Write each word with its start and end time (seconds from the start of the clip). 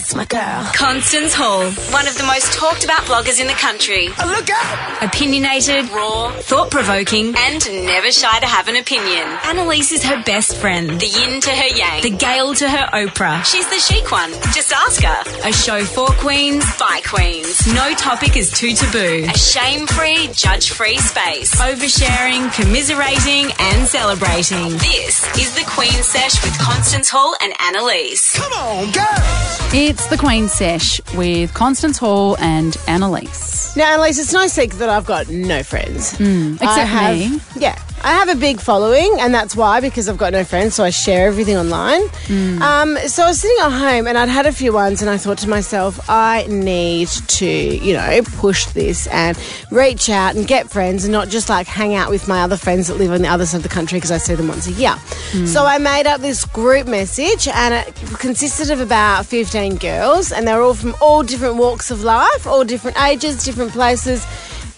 Yes, 0.00 0.14
my 0.14 0.24
girl. 0.24 0.64
Constance 0.72 1.34
Hall, 1.34 1.70
one 1.92 2.08
of 2.08 2.16
the 2.16 2.24
most 2.24 2.54
talked 2.54 2.84
about 2.84 3.02
bloggers 3.02 3.38
in 3.38 3.46
the 3.46 3.52
country. 3.52 4.08
Oh, 4.18 4.32
look 4.34 4.48
out! 4.48 5.04
Opinionated, 5.04 5.90
raw, 5.90 6.32
thought 6.40 6.70
provoking, 6.70 7.34
and 7.36 7.60
never 7.84 8.10
shy 8.10 8.40
to 8.40 8.46
have 8.46 8.68
an 8.68 8.76
opinion. 8.76 9.28
Annalise 9.44 9.92
is 9.92 10.02
her 10.04 10.22
best 10.24 10.56
friend. 10.56 10.98
The 10.98 11.06
yin 11.06 11.42
to 11.42 11.50
her 11.50 11.76
yang. 11.76 12.00
The 12.02 12.16
Gail 12.16 12.54
to 12.54 12.66
her 12.70 12.88
Oprah. 12.94 13.44
She's 13.44 13.68
the 13.68 13.76
chic 13.76 14.10
one. 14.10 14.32
Just 14.56 14.72
ask 14.72 15.02
her. 15.02 15.20
A 15.46 15.52
show 15.52 15.84
for 15.84 16.06
queens, 16.16 16.64
by 16.78 17.02
queens. 17.04 17.66
No 17.74 17.92
topic 17.92 18.38
is 18.38 18.50
too 18.50 18.72
taboo. 18.72 19.26
A 19.28 19.36
shame 19.36 19.86
free, 19.86 20.30
judge 20.32 20.70
free 20.70 20.96
space. 20.96 21.60
Oversharing, 21.60 22.50
commiserating, 22.54 23.52
and 23.58 23.86
celebrating. 23.86 24.70
This 24.80 25.28
is 25.36 25.54
the 25.54 25.64
Queen 25.68 26.00
Sesh 26.02 26.42
with 26.42 26.58
Constance 26.58 27.10
Hall 27.10 27.36
and 27.42 27.52
Annalise. 27.60 28.38
Come 28.38 28.52
on, 28.54 28.92
girls! 28.92 29.74
It's 29.90 30.06
the 30.06 30.16
Queen 30.16 30.46
Sesh 30.46 31.00
with 31.16 31.52
Constance 31.52 31.98
Hall 31.98 32.36
and 32.38 32.76
Annalise. 32.86 33.76
Now, 33.76 33.94
Annalise, 33.94 34.20
it's 34.20 34.32
no 34.32 34.46
secret 34.46 34.78
that 34.78 34.88
I've 34.88 35.04
got 35.04 35.28
no 35.28 35.64
friends. 35.64 36.16
Hmm, 36.16 36.52
Except 36.60 36.88
have, 36.88 37.18
me. 37.18 37.40
Yeah. 37.56 37.76
I 38.02 38.12
have 38.12 38.30
a 38.30 38.34
big 38.34 38.60
following, 38.60 39.18
and 39.20 39.34
that's 39.34 39.54
why, 39.54 39.80
because 39.80 40.08
I've 40.08 40.16
got 40.16 40.32
no 40.32 40.42
friends, 40.42 40.74
so 40.74 40.84
I 40.84 40.90
share 40.90 41.28
everything 41.28 41.58
online. 41.58 42.00
Hmm. 42.26 42.62
Um, 42.62 42.96
so 43.06 43.24
I 43.24 43.26
was 43.26 43.40
sitting 43.40 43.58
at 43.62 43.70
home, 43.70 44.06
and 44.06 44.16
I'd 44.16 44.30
had 44.30 44.46
a 44.46 44.52
few 44.52 44.72
ones, 44.72 45.02
and 45.02 45.10
I 45.10 45.18
thought 45.18 45.36
to 45.38 45.48
myself, 45.48 46.08
I 46.08 46.46
need 46.48 47.08
to, 47.08 47.46
you 47.46 47.92
know, 47.92 48.22
push 48.38 48.64
this 48.66 49.06
and 49.08 49.38
reach 49.70 50.08
out 50.08 50.34
and 50.34 50.46
get 50.46 50.70
friends 50.70 51.04
and 51.04 51.12
not 51.12 51.28
just 51.28 51.50
like 51.50 51.66
hang 51.66 51.94
out 51.94 52.08
with 52.08 52.26
my 52.26 52.40
other 52.40 52.56
friends 52.56 52.88
that 52.88 52.94
live 52.94 53.12
on 53.12 53.20
the 53.20 53.28
other 53.28 53.44
side 53.44 53.58
of 53.58 53.62
the 53.64 53.68
country 53.68 53.98
because 53.98 54.10
I 54.10 54.18
see 54.18 54.34
them 54.34 54.48
once 54.48 54.66
a 54.66 54.72
year. 54.72 54.94
Hmm. 55.32 55.44
So 55.44 55.66
I 55.66 55.76
made 55.76 56.06
up 56.06 56.22
this 56.22 56.46
group 56.46 56.86
message, 56.86 57.48
and 57.48 57.74
it 57.74 57.94
consisted 58.18 58.70
of 58.70 58.80
about 58.80 59.26
15 59.26 59.76
girls, 59.76 60.32
and 60.32 60.48
they 60.48 60.54
were 60.54 60.62
all 60.62 60.74
from 60.74 60.94
all 61.02 61.22
different 61.22 61.56
walks 61.56 61.90
of 61.90 62.02
life, 62.02 62.46
all 62.46 62.64
different 62.64 62.98
ages, 63.02 63.44
different 63.44 63.72
places 63.72 64.24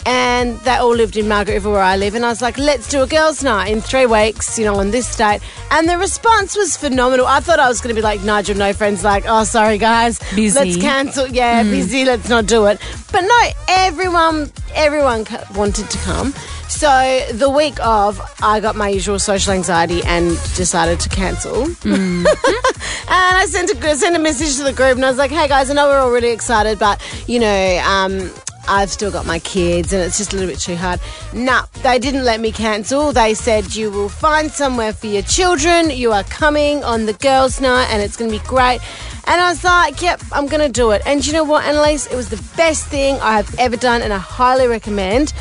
and 0.06 0.58
they 0.60 0.76
all 0.76 0.94
lived 0.94 1.16
in 1.16 1.28
Margaret 1.28 1.54
River 1.54 1.70
where 1.70 1.80
I 1.80 1.96
live. 1.96 2.14
And 2.14 2.24
I 2.24 2.28
was 2.28 2.42
like, 2.42 2.58
let's 2.58 2.88
do 2.88 3.02
a 3.02 3.06
girls' 3.06 3.42
night 3.42 3.68
in 3.68 3.80
three 3.80 4.06
weeks, 4.06 4.58
you 4.58 4.64
know, 4.64 4.76
on 4.76 4.90
this 4.90 5.16
date. 5.16 5.40
And 5.70 5.88
the 5.88 5.98
response 5.98 6.56
was 6.56 6.76
phenomenal. 6.76 7.26
I 7.26 7.40
thought 7.40 7.58
I 7.58 7.68
was 7.68 7.80
going 7.80 7.94
to 7.94 7.98
be 7.98 8.02
like 8.02 8.22
Nigel, 8.22 8.56
no 8.56 8.72
friends, 8.72 9.04
like, 9.04 9.24
oh, 9.26 9.44
sorry 9.44 9.78
guys, 9.78 10.18
Busy. 10.34 10.58
let's 10.58 10.76
cancel. 10.76 11.26
Yeah, 11.28 11.62
busy, 11.62 12.04
let's 12.04 12.28
not 12.28 12.46
do 12.46 12.66
it. 12.66 12.80
But 13.12 13.22
no, 13.22 13.48
everyone, 13.68 14.50
everyone 14.74 15.26
wanted 15.54 15.88
to 15.90 15.98
come. 15.98 16.34
So 16.68 16.88
the 17.32 17.50
week 17.50 17.78
of, 17.84 18.20
I 18.42 18.58
got 18.58 18.74
my 18.74 18.88
usual 18.88 19.18
social 19.18 19.52
anxiety 19.52 20.02
and 20.04 20.30
decided 20.56 21.00
to 21.00 21.08
cancel. 21.10 21.64
and 21.84 22.26
I 23.06 23.46
sent 23.46 23.70
a 23.70 23.96
sent 23.96 24.16
a 24.16 24.18
message 24.18 24.56
to 24.56 24.64
the 24.64 24.72
group 24.72 24.96
and 24.96 25.04
I 25.04 25.08
was 25.08 25.18
like, 25.18 25.30
"Hey 25.30 25.46
guys, 25.48 25.70
I 25.70 25.74
know 25.74 25.86
we're 25.86 25.98
all 25.98 26.10
really 26.10 26.30
excited, 26.30 26.78
but 26.78 27.00
you 27.28 27.38
know, 27.38 27.82
um, 27.86 28.30
I've 28.68 28.90
still 28.90 29.10
got 29.10 29.26
my 29.26 29.38
kids 29.38 29.92
and 29.92 30.02
it's 30.02 30.18
just 30.18 30.32
a 30.32 30.36
little 30.36 30.50
bit 30.50 30.60
too 30.60 30.76
hard." 30.76 31.00
No, 31.32 31.62
they 31.82 31.98
didn't 31.98 32.24
let 32.24 32.40
me 32.40 32.52
cancel. 32.52 33.12
They 33.12 33.34
said 33.34 33.74
you 33.74 33.90
will 33.90 34.08
find 34.08 34.50
somewhere 34.50 34.92
for 34.92 35.06
your 35.06 35.22
children. 35.22 35.90
You 35.90 36.12
are 36.12 36.24
coming 36.24 36.84
on 36.84 37.06
the 37.06 37.12
girls' 37.14 37.60
night 37.60 37.88
and 37.90 38.02
it's 38.02 38.16
going 38.16 38.30
to 38.30 38.38
be 38.38 38.44
great. 38.46 38.80
And 39.24 39.40
I 39.40 39.50
was 39.50 39.62
like, 39.62 40.02
"Yep, 40.02 40.20
I'm 40.32 40.46
going 40.46 40.62
to 40.62 40.68
do 40.68 40.90
it." 40.90 41.02
And 41.06 41.24
you 41.24 41.32
know 41.32 41.44
what, 41.44 41.64
Annalise? 41.64 42.06
It 42.06 42.16
was 42.16 42.28
the 42.28 42.42
best 42.56 42.86
thing 42.86 43.20
I 43.20 43.36
have 43.36 43.54
ever 43.58 43.76
done, 43.76 44.02
and 44.02 44.12
I 44.12 44.18
highly 44.18 44.66
recommend. 44.66 45.32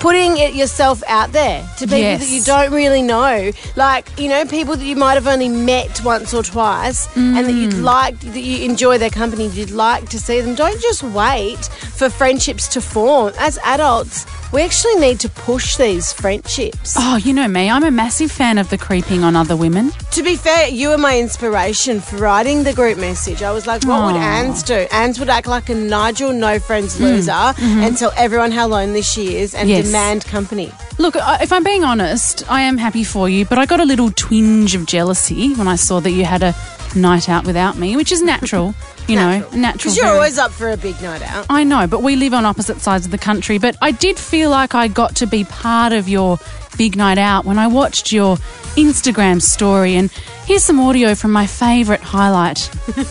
Putting 0.00 0.36
it 0.36 0.54
yourself 0.54 1.02
out 1.08 1.32
there 1.32 1.68
to 1.78 1.84
people 1.86 1.98
Yes. 1.98 2.20
that 2.20 2.32
you 2.32 2.42
don't 2.42 2.72
really 2.72 3.02
know, 3.02 3.50
like 3.74 4.08
you 4.18 4.28
know, 4.28 4.44
people 4.44 4.76
that 4.76 4.84
you 4.84 4.94
might 4.94 5.14
have 5.14 5.26
only 5.26 5.48
met 5.48 6.02
once 6.04 6.32
or 6.32 6.42
twice, 6.42 7.08
and 7.16 7.36
that 7.46 7.52
you'd 7.52 7.72
mm. 7.72 7.82
like 7.82 8.18
that 8.20 8.40
you 8.40 8.64
enjoy 8.64 8.96
their 8.98 9.10
company, 9.10 9.48
you'd 9.48 9.72
like 9.72 10.08
to 10.10 10.20
see 10.20 10.40
them. 10.40 10.54
Don't 10.54 10.80
just 10.80 11.02
wait 11.02 11.64
for 11.96 12.08
friendships 12.08 12.68
to 12.68 12.80
form. 12.80 13.32
As 13.38 13.58
adults, 13.64 14.24
we 14.52 14.62
actually 14.62 14.96
need 14.96 15.20
to 15.20 15.28
push 15.28 15.76
these 15.76 16.12
friendships. 16.12 16.94
Oh, 16.96 17.16
you 17.16 17.32
know 17.32 17.48
me. 17.48 17.68
I'm 17.68 17.84
a 17.84 17.90
massive 17.90 18.30
fan 18.32 18.58
of 18.58 18.70
the 18.70 18.78
creeping 18.78 19.22
on 19.24 19.36
other 19.36 19.56
women. 19.56 19.90
To 20.12 20.22
be 20.22 20.36
fair, 20.36 20.68
you 20.68 20.88
were 20.88 20.98
my 20.98 21.18
inspiration 21.18 22.00
for 22.00 22.16
writing 22.16 22.62
the 22.64 22.72
group 22.72 22.98
message. 22.98 23.42
I 23.42 23.52
was 23.52 23.66
like, 23.66 23.84
what 23.84 24.06
would 24.06 24.16
Aw. 24.16 24.42
Anne's 24.42 24.62
do? 24.62 24.86
Anne's 24.90 25.18
would 25.18 25.28
act 25.28 25.46
like 25.46 25.68
a 25.68 25.74
Nigel 25.74 26.32
no 26.32 26.58
friends 26.58 26.96
mm, 26.96 27.00
loser 27.00 27.30
mm-hmm. 27.32 27.80
and 27.80 27.96
tell 27.96 28.12
everyone 28.16 28.50
how 28.50 28.66
lonely 28.66 29.02
she 29.02 29.36
is 29.36 29.54
and 29.54 29.68
Yes. 29.68 29.86
demand 29.86 30.24
company. 30.24 30.72
Look, 30.98 31.16
I- 31.16 31.42
if 31.42 31.52
I'm 31.52 31.64
being 31.64 31.84
honest, 31.84 32.50
I 32.50 32.62
am 32.62 32.78
happy 32.78 33.04
for 33.04 33.28
you, 33.28 33.44
but 33.44 33.58
I 33.58 33.66
got 33.66 33.80
a 33.80 33.84
little 33.84 34.10
twinge 34.12 34.74
of 34.74 34.86
jealousy 34.86 35.54
when 35.54 35.68
I 35.68 35.76
saw 35.76 36.00
that 36.00 36.10
you 36.12 36.24
had 36.24 36.42
a 36.42 36.54
night 36.96 37.28
out 37.28 37.44
without 37.44 37.76
me, 37.76 37.96
which 37.96 38.12
is 38.12 38.22
natural. 38.22 38.74
You 39.08 39.16
know, 39.16 39.38
natural. 39.54 39.72
Because 39.72 39.96
you're 39.96 40.06
always 40.06 40.36
up 40.38 40.52
for 40.52 40.70
a 40.70 40.76
big 40.76 41.00
night 41.00 41.22
out. 41.22 41.46
I 41.48 41.64
know, 41.64 41.86
but 41.86 42.02
we 42.02 42.14
live 42.16 42.34
on 42.34 42.44
opposite 42.44 42.80
sides 42.80 43.06
of 43.06 43.10
the 43.10 43.18
country. 43.18 43.58
But 43.58 43.76
I 43.80 43.90
did 43.90 44.18
feel 44.18 44.50
like 44.50 44.74
I 44.74 44.88
got 44.88 45.16
to 45.16 45.26
be 45.26 45.44
part 45.44 45.92
of 45.94 46.08
your 46.08 46.38
big 46.76 46.94
night 46.96 47.18
out 47.18 47.44
when 47.44 47.58
I 47.58 47.66
watched 47.68 48.12
your 48.12 48.36
Instagram 48.76 49.40
story. 49.40 49.94
And 49.94 50.10
here's 50.44 50.62
some 50.62 50.78
audio 50.78 51.14
from 51.14 51.32
my 51.32 51.46
favourite 51.46 52.02
highlight 52.02 52.58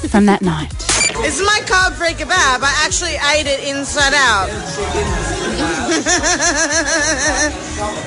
from 0.10 0.28
that 0.28 0.42
night. 0.42 0.74
It's 1.20 1.40
my 1.42 1.62
carb 1.66 1.94
free 1.94 2.14
kebab. 2.14 2.62
I 2.62 2.84
actually 2.86 3.16
ate 3.16 3.48
it 3.48 3.68
inside 3.68 4.14
out. 4.14 4.50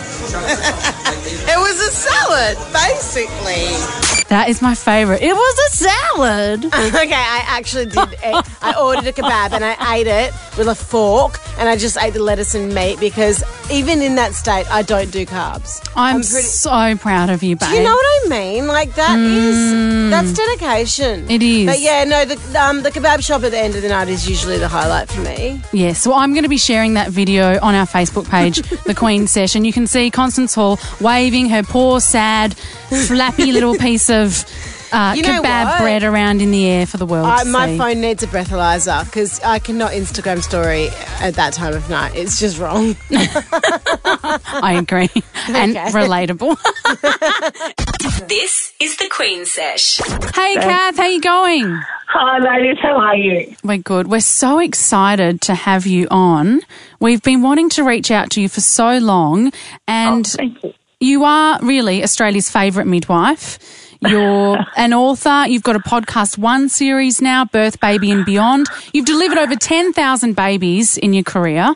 it 0.38 1.58
was 1.58 1.80
a 1.80 1.90
salad, 1.90 2.56
basically. 2.72 4.20
That 4.28 4.48
is 4.48 4.62
my 4.62 4.74
favourite. 4.76 5.22
It 5.22 5.34
was 5.34 5.58
a 5.72 5.76
salad. 5.76 6.64
Okay, 7.00 7.14
I 7.14 7.42
actually 7.46 7.86
did. 7.86 8.08
Eat, 8.24 8.44
I 8.62 8.74
ordered 8.78 9.06
a 9.06 9.12
kebab 9.12 9.52
and 9.52 9.64
I 9.64 9.96
ate 9.96 10.06
it 10.06 10.32
with 10.58 10.66
a 10.68 10.74
fork, 10.74 11.40
and 11.58 11.68
I 11.68 11.76
just 11.76 11.96
ate 11.96 12.12
the 12.14 12.22
lettuce 12.22 12.54
and 12.54 12.74
meat 12.74 13.00
because 13.00 13.42
even 13.70 14.02
in 14.02 14.16
that 14.16 14.34
state, 14.34 14.70
I 14.70 14.82
don't 14.82 15.10
do 15.10 15.24
carbs. 15.24 15.80
I'm, 15.96 16.16
pretty- 16.16 16.26
so 16.26 16.96
proud 16.96 17.30
of 17.30 17.42
you, 17.42 17.56
babe. 17.56 17.70
Do 17.70 17.76
you 17.76 17.82
know 17.82 17.94
what 17.94 18.26
I 18.26 18.28
mean? 18.28 18.66
Like 18.66 18.94
that 18.96 19.18
is 19.18 20.10
that's 20.10 20.32
dedication. 20.32 21.26
Mm. 21.26 21.30
It 21.30 21.42
is. 21.42 21.66
But 21.66 21.80
yeah, 21.80 22.04
no, 22.04 22.24
the 22.24 22.60
um, 22.60 22.82
the 22.82 22.90
kebab 22.90 23.24
shop 23.24 23.42
at 23.44 23.50
the 23.52 23.58
end 23.58 23.74
of 23.76 23.82
the 23.82 23.88
night 23.88 24.08
is 24.08 24.28
usually 24.28 24.58
the 24.58 24.68
highlight 24.68 25.08
for 25.10 25.20
me. 25.20 25.60
Yes, 25.72 26.06
well, 26.06 26.16
I'm 26.16 26.32
going 26.34 26.42
to 26.44 26.48
be 26.48 26.58
sharing 26.58 26.94
that 26.94 27.10
video 27.10 27.58
on 27.60 27.74
our 27.74 27.86
Facebook 27.86 28.28
page, 28.28 28.58
The 28.84 28.94
Queen 28.94 29.26
Session. 29.26 29.64
You 29.64 29.72
can 29.72 29.86
see 29.86 30.10
Constance 30.20 30.54
Hall 30.54 30.78
waving 31.00 31.48
her 31.48 31.62
poor, 31.62 31.98
sad, 31.98 32.54
flappy 32.54 33.52
little 33.52 33.74
piece 33.74 34.10
of 34.10 34.44
uh, 34.92 35.14
You 35.16 35.22
know 35.22 35.40
kebab 35.42 35.64
what? 35.64 35.80
bread 35.80 36.02
around 36.04 36.42
in 36.42 36.50
the 36.50 36.66
air 36.66 36.86
for 36.86 36.96
the 36.96 37.06
world 37.06 37.26
I, 37.26 37.44
to 37.44 37.48
my 37.50 37.66
see. 37.68 37.78
phone 37.78 38.00
needs 38.00 38.22
a 38.22 38.26
breathalyzer 38.26 39.04
because 39.04 39.40
I 39.40 39.58
cannot 39.58 39.92
Instagram 39.92 40.42
story 40.42 40.88
at 41.20 41.34
that 41.34 41.52
time 41.52 41.74
of 41.74 41.88
night. 41.90 42.14
It's 42.16 42.38
just 42.40 42.58
wrong. 42.58 42.96
I 43.12 44.76
agree. 44.80 45.10
and 45.48 45.76
Okay. 45.76 45.90
relatable. 45.90 46.56
This 48.28 48.72
is 48.80 48.96
the 48.96 49.08
Queen 49.10 49.44
Sesh. 49.44 49.96
hey, 50.34 50.54
Cath, 50.54 50.96
how 50.96 51.06
you 51.06 51.20
going? 51.20 51.64
Hi, 52.08 52.38
ladies. 52.38 52.78
How 52.80 52.96
are 52.96 53.16
you? 53.16 53.54
We're 53.64 53.78
good. 53.78 54.06
We're 54.08 54.20
so 54.20 54.58
excited 54.58 55.40
to 55.42 55.54
have 55.54 55.86
you 55.86 56.06
on. 56.10 56.60
We've 57.00 57.22
been 57.22 57.42
wanting 57.42 57.70
to 57.70 57.82
reach 57.84 58.10
out 58.10 58.30
to 58.30 58.40
you 58.40 58.48
for 58.48 58.60
so 58.60 58.98
long, 58.98 59.52
and 59.88 60.26
Thank 60.26 60.62
you. 60.62 60.72
you 61.00 61.24
are 61.24 61.58
really 61.62 62.02
Australia's 62.02 62.48
favourite 62.48 62.86
midwife. 62.86 63.58
You're 64.02 64.58
an 64.76 64.92
author. 64.94 65.44
You've 65.46 65.62
got 65.62 65.76
a 65.76 65.80
podcast 65.80 66.38
one 66.38 66.68
series 66.68 67.20
now, 67.20 67.44
Birth, 67.44 67.80
Baby 67.80 68.10
and 68.10 68.24
Beyond. 68.24 68.66
You've 68.92 69.06
delivered 69.06 69.38
over 69.38 69.56
10,000 69.56 70.34
babies 70.34 70.96
in 70.98 71.12
your 71.12 71.24
career. 71.24 71.74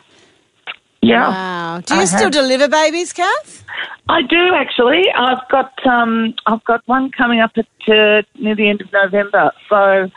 Yeah, 1.01 1.27
Wow. 1.29 1.81
Do 1.85 1.95
you 1.95 2.01
I 2.01 2.05
still 2.05 2.19
have- 2.23 2.31
deliver 2.31 2.67
babies, 2.67 3.13
Cath? 3.13 3.63
I 4.07 4.21
do 4.21 4.53
actually. 4.55 5.03
I've 5.15 5.47
got 5.49 5.71
um, 5.85 6.33
I've 6.45 6.63
got 6.65 6.81
one 6.87 7.11
coming 7.11 7.39
up 7.39 7.51
at 7.57 7.65
uh, 7.87 8.21
near 8.39 8.55
the 8.55 8.69
end 8.69 8.81
of 8.81 8.91
November. 8.93 9.51
So 9.67 10.09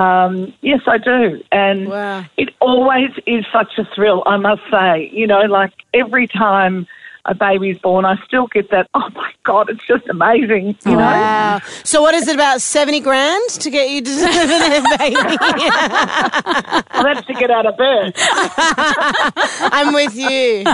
um, 0.00 0.52
yes, 0.62 0.80
I 0.86 0.98
do, 0.98 1.40
and 1.52 1.88
Wow. 1.88 2.24
it 2.36 2.48
always 2.60 3.10
is 3.26 3.44
such 3.52 3.78
a 3.78 3.84
thrill. 3.94 4.22
I 4.26 4.38
must 4.38 4.62
say, 4.70 5.10
you 5.12 5.26
know, 5.26 5.42
like 5.42 5.72
every 5.92 6.26
time 6.26 6.86
a 7.26 7.34
baby's 7.34 7.78
born, 7.78 8.04
I 8.04 8.16
still 8.26 8.46
get 8.48 8.70
that. 8.70 8.88
Oh 8.94 9.08
my 9.14 9.32
god, 9.44 9.70
it's 9.70 9.84
just 9.86 10.06
amazing. 10.08 10.76
You 10.84 10.92
know. 10.92 10.98
Wow. 10.98 11.60
So 11.84 12.02
what 12.02 12.14
is 12.14 12.28
it 12.28 12.34
about 12.34 12.60
seventy 12.60 13.00
grand 13.00 13.48
to 13.50 13.70
get 13.70 13.88
you 13.90 14.00
to 14.02 14.10
deliver 14.10 14.58
their 14.58 14.82
baby? 14.98 15.36
Well, 16.94 17.02
that's 17.12 17.26
to 17.26 17.34
get 17.34 17.50
out 17.50 17.66
of 17.66 17.76
bed. 17.76 18.14
I'm 19.72 19.92
with 19.92 20.14
you. 20.14 20.64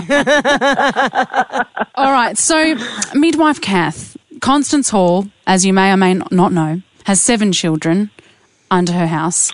All 1.95 2.13
right. 2.13 2.37
So, 2.39 2.77
midwife 3.15 3.61
Cath, 3.61 4.17
Constance 4.41 4.91
Hall, 4.91 5.27
as 5.47 5.65
you 5.67 5.73
may 5.73 5.91
or 5.93 5.97
may 5.97 6.15
not 6.31 6.53
know, 6.53 6.83
has 7.05 7.21
seven 7.21 7.53
children 7.53 8.11
under 8.71 8.93
her 8.93 9.07
house. 9.07 9.53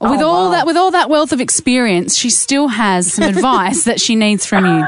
Oh, 0.00 0.10
with 0.10 0.20
Oh, 0.20 0.26
all 0.28 0.44
wow. 0.46 0.50
that, 0.52 0.66
with 0.66 0.76
all 0.76 0.90
that 0.90 1.08
wealth 1.08 1.32
of 1.32 1.40
experience, 1.40 2.16
she 2.16 2.28
still 2.30 2.68
has 2.68 3.12
some 3.12 3.24
advice 3.28 3.84
that 3.84 4.00
she 4.00 4.16
needs 4.16 4.44
from 4.44 4.66
you. 4.66 4.84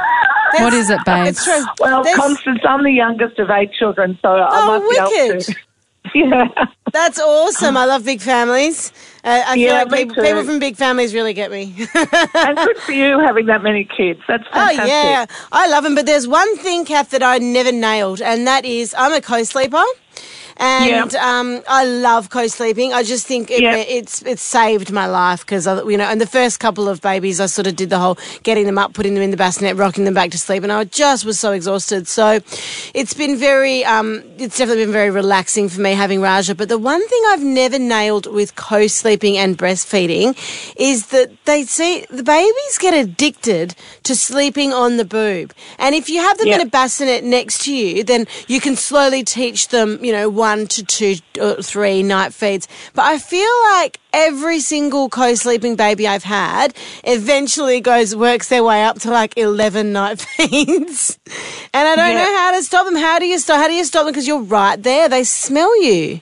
What 0.63 0.75
is 0.75 0.91
it, 0.91 1.05
babe? 1.05 1.27
It's 1.29 1.45
true. 1.45 1.65
Well, 1.81 2.03
There's- 2.03 2.19
Constance, 2.19 2.61
I'm 2.69 2.83
the 2.85 2.93
youngest 2.93 3.39
of 3.39 3.51
eight 3.51 3.73
children, 3.73 4.19
so 4.23 4.29
I 4.29 4.49
Oh, 4.51 4.67
might 4.67 4.89
be 4.91 4.97
able 5.27 5.35
wicked. 5.35 5.45
to. 5.47 5.55
yeah. 6.15 6.65
That's 6.93 7.19
awesome. 7.21 7.77
I 7.77 7.85
love 7.85 8.05
big 8.05 8.21
families. 8.21 8.93
Uh, 9.25 9.43
I 9.47 9.55
feel 9.55 9.63
Yeah, 9.65 9.73
like 9.83 9.91
me 9.91 9.99
people, 9.99 10.15
too. 10.15 10.23
people 10.23 10.45
from 10.45 10.59
big 10.61 10.77
families 10.77 11.13
really 11.13 11.35
get 11.35 11.51
me. 11.51 11.75
and 11.95 12.57
good 12.57 12.79
for 12.79 12.93
you 12.93 13.19
having 13.19 13.47
that 13.47 13.63
many 13.63 13.85
kids. 13.85 14.21
That's 14.29 14.45
Oh 14.53 14.71
yeah, 14.71 15.27
I 15.53 15.69
love 15.69 15.83
them. 15.85 15.95
But 15.97 16.07
there's 16.07 16.29
one 16.29 16.57
thing, 16.59 16.85
Cath, 16.85 17.11
that 17.11 17.23
I 17.25 17.39
never 17.39 17.73
nailed, 17.73 18.23
and 18.23 18.47
that 18.47 18.65
is 18.65 18.95
I'm 18.97 19.13
a 19.13 19.21
co-sleeper. 19.21 19.83
And 20.59 21.15
um, 21.17 21.63
I 21.69 21.85
love 21.85 22.31
co-sleeping. 22.31 22.93
I 22.95 23.03
just 23.03 23.27
think 23.27 23.51
it, 23.51 23.61
Yeah. 23.61 23.77
it's 23.77 24.23
it's 24.23 24.43
saved 24.43 24.91
my 24.91 25.07
life 25.07 25.41
because 25.45 25.67
you 25.67 25.97
know. 25.99 26.05
And 26.05 26.21
the 26.21 26.27
first 26.27 26.61
couple 26.61 26.89
of 26.89 27.01
babies, 27.03 27.41
I 27.41 27.47
sort 27.47 27.67
of 27.67 27.77
did 27.77 27.91
the 27.91 27.99
whole 27.99 28.17
getting 28.43 28.65
them 28.65 28.79
up, 28.79 28.95
putting 28.95 29.15
them 29.15 29.23
in 29.23 29.31
the 29.33 29.37
bassinet, 29.37 29.77
rocking 29.77 30.05
them 30.05 30.15
back 30.15 30.31
to 30.31 30.39
sleep, 30.39 30.63
and 30.63 30.73
I 30.73 30.85
just 30.85 31.25
was 31.27 31.39
so 31.39 31.53
exhausted. 31.53 32.09
So 32.09 32.41
it's 32.95 33.13
been 33.13 33.37
very, 33.37 33.85
um, 33.85 34.23
it's 34.39 34.57
definitely 34.57 34.85
been 34.85 34.93
very 34.93 35.11
relaxing 35.11 35.69
for 35.69 35.81
me 35.83 35.93
having 35.93 36.23
Raja. 36.23 36.55
But 36.55 36.71
the 36.71 36.79
one 36.79 37.07
thing 37.07 37.23
I've 37.29 37.43
never 37.45 37.79
nailed 37.79 38.27
with 38.27 38.57
co-sleeping 38.57 39.37
and 39.37 39.59
breastfeeding 39.59 40.37
is 40.77 41.09
that 41.09 41.31
they 41.45 41.65
see 41.65 42.07
the 42.09 42.23
babies 42.23 42.79
get 42.79 42.95
addicted 42.95 43.75
to 44.05 44.17
sleeping 44.17 44.73
on 44.73 44.97
the 44.97 45.05
boob, 45.05 45.53
and 45.79 45.95
if 45.95 46.09
you 46.09 46.21
have 46.21 46.39
them 46.39 46.49
in 46.61 46.67
a 46.67 46.71
bassinet 46.71 47.25
next 47.25 47.65
to 47.65 47.75
you, 47.75 48.03
then 48.03 48.27
you 48.47 48.59
can 48.61 48.75
slowly 48.75 49.23
teach 49.23 49.69
them, 49.69 50.03
you 50.03 50.13
know, 50.13 50.31
one 50.31 50.46
to 50.69 50.85
two 50.85 51.17
or 51.41 51.63
three 51.63 52.03
night 52.03 52.33
feeds. 52.33 52.69
But 52.95 53.05
I 53.05 53.19
feel 53.19 53.51
like 53.75 53.99
every 54.13 54.61
single 54.61 55.09
co-sleeping 55.09 55.77
baby 55.77 56.07
I've 56.07 56.23
had 56.25 56.75
eventually 57.05 57.81
goes 57.81 58.15
works 58.15 58.49
their 58.49 58.63
way 58.65 58.85
up 58.85 59.01
to 59.01 59.11
like 59.11 59.37
eleven 59.37 59.93
night 59.93 60.21
feeds, 60.37 61.19
and 61.75 61.89
I 61.89 61.97
don't 61.97 62.09
Yeah. 62.17 62.25
know 62.25 62.37
how 62.37 62.51
to 62.53 62.63
stop 62.63 62.85
them. 62.87 62.97
How 62.97 63.19
do 63.19 63.27
you 63.27 63.39
stop? 63.39 63.57
How 63.61 63.69
do 63.69 63.75
you 63.75 63.85
stop 63.85 64.05
them? 64.05 64.13
Because 64.13 64.27
you're 64.29 64.43
right 64.43 64.83
there; 64.83 65.09
they 65.09 65.25
smell 65.25 65.83
you. 65.83 66.21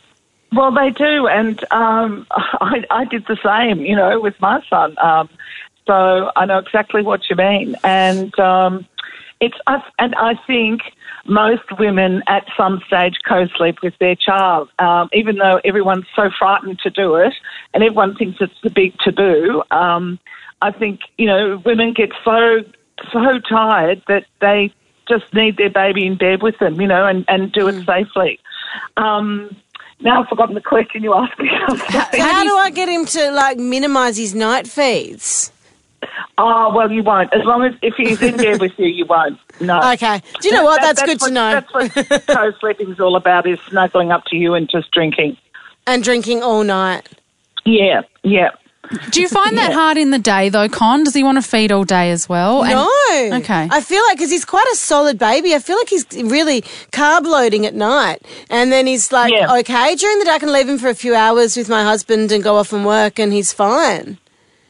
Well, 0.56 0.72
they 0.72 0.90
do, 0.90 1.26
and 1.26 1.62
um, 1.72 2.26
I, 2.32 2.84
I 2.90 3.04
did 3.06 3.24
the 3.26 3.36
same, 3.44 3.84
you 3.84 3.96
know, 3.96 4.20
with 4.20 4.40
my 4.40 4.62
son. 4.70 4.96
Um, 5.02 5.28
so 5.86 6.30
I 6.36 6.46
know 6.46 6.58
exactly 6.58 7.02
what 7.02 7.28
you 7.28 7.36
mean, 7.36 7.74
and 7.84 8.36
um, 8.38 8.86
it's 9.44 9.56
I, 9.66 9.82
and 9.98 10.14
I 10.14 10.34
think 10.46 10.80
most 11.26 11.62
women 11.78 12.22
at 12.26 12.44
some 12.56 12.80
stage 12.86 13.14
co-sleep 13.26 13.76
with 13.82 13.94
their 13.98 14.16
child, 14.16 14.70
um, 14.78 15.08
even 15.12 15.36
though 15.36 15.60
everyone's 15.64 16.06
so 16.16 16.30
frightened 16.38 16.78
to 16.80 16.90
do 16.90 17.16
it, 17.16 17.34
and 17.72 17.82
everyone 17.82 18.14
thinks 18.16 18.38
it's 18.40 18.60
the 18.62 18.70
big 18.70 18.96
taboo. 18.98 19.62
Um, 19.70 20.18
I 20.62 20.70
think 20.70 21.00
you 21.18 21.26
know 21.26 21.62
women 21.64 21.92
get 21.92 22.10
so 22.24 22.60
so 23.12 23.38
tired 23.48 24.02
that 24.08 24.24
they 24.40 24.72
just 25.06 25.32
need 25.34 25.58
their 25.58 25.70
baby 25.70 26.06
in 26.06 26.16
bed 26.16 26.42
with 26.42 26.58
them, 26.58 26.80
you 26.80 26.86
know, 26.86 27.06
and, 27.06 27.26
and 27.28 27.52
do 27.52 27.68
it 27.68 27.84
safely. 27.84 28.40
Um, 28.96 29.54
now 30.00 30.22
I've 30.22 30.28
forgotten 30.28 30.54
the 30.54 30.62
question 30.62 31.02
you 31.02 31.14
asked 31.14 31.38
me. 31.38 31.48
How 31.68 32.44
do 32.44 32.56
I 32.56 32.70
get 32.74 32.88
him 32.88 33.04
to 33.04 33.30
like 33.32 33.58
minimise 33.58 34.16
his 34.16 34.34
night 34.34 34.66
feeds? 34.66 35.52
Oh, 36.38 36.72
well, 36.74 36.90
you 36.90 37.02
won't. 37.02 37.32
As 37.34 37.44
long 37.44 37.64
as 37.64 37.74
if 37.82 37.94
he's 37.96 38.20
in 38.22 38.36
bed 38.36 38.60
with 38.60 38.72
you, 38.78 38.86
you 38.86 39.06
won't. 39.06 39.38
No. 39.60 39.80
Okay. 39.92 40.20
Do 40.40 40.48
you 40.48 40.54
know 40.54 40.64
what? 40.64 40.80
That's 40.80 41.02
good 41.02 41.20
to 41.20 41.30
know. 41.30 41.52
That's 41.60 41.72
what 41.72 42.26
co-sleeping 42.26 42.90
is 42.90 43.00
all 43.00 43.16
about: 43.16 43.46
is 43.46 43.58
snuggling 43.68 44.10
up 44.12 44.24
to 44.26 44.36
you 44.36 44.54
and 44.54 44.68
just 44.68 44.90
drinking. 44.90 45.36
And 45.86 46.02
drinking 46.02 46.42
all 46.42 46.64
night. 46.64 47.08
Yeah, 47.64 48.02
yeah. 48.22 48.50
Do 49.12 49.22
you 49.22 49.28
find 49.28 49.56
that 49.56 49.72
hard 49.72 49.96
in 49.96 50.10
the 50.10 50.18
day 50.18 50.50
though, 50.50 50.68
Con? 50.68 51.04
Does 51.04 51.14
he 51.14 51.22
want 51.24 51.42
to 51.42 51.42
feed 51.42 51.72
all 51.72 51.84
day 51.84 52.10
as 52.10 52.28
well? 52.28 52.62
And- 52.62 52.72
No. 52.72 53.36
Okay. 53.38 53.66
I 53.70 53.80
feel 53.80 54.02
like 54.08 54.18
because 54.18 54.30
he's 54.30 54.44
quite 54.44 54.66
a 54.72 54.76
solid 54.76 55.18
baby. 55.18 55.54
I 55.54 55.58
feel 55.58 55.78
like 55.78 55.88
he's 55.88 56.04
really 56.12 56.60
carb 56.92 57.24
loading 57.24 57.64
at 57.64 57.74
night, 57.74 58.20
and 58.50 58.70
then 58.70 58.86
he's 58.86 59.10
like, 59.10 59.32
Yeah. 59.32 59.54
okay, 59.60 59.94
during 59.94 60.18
the 60.18 60.26
day 60.26 60.32
I 60.32 60.38
can 60.38 60.52
leave 60.52 60.68
him 60.68 60.76
for 60.76 60.88
a 60.90 60.94
few 60.94 61.14
hours 61.14 61.56
with 61.56 61.70
my 61.70 61.82
husband 61.82 62.30
and 62.30 62.44
go 62.44 62.56
off 62.56 62.74
and 62.74 62.84
work, 62.84 63.18
and 63.18 63.32
he's 63.32 63.54
fine. 63.54 64.18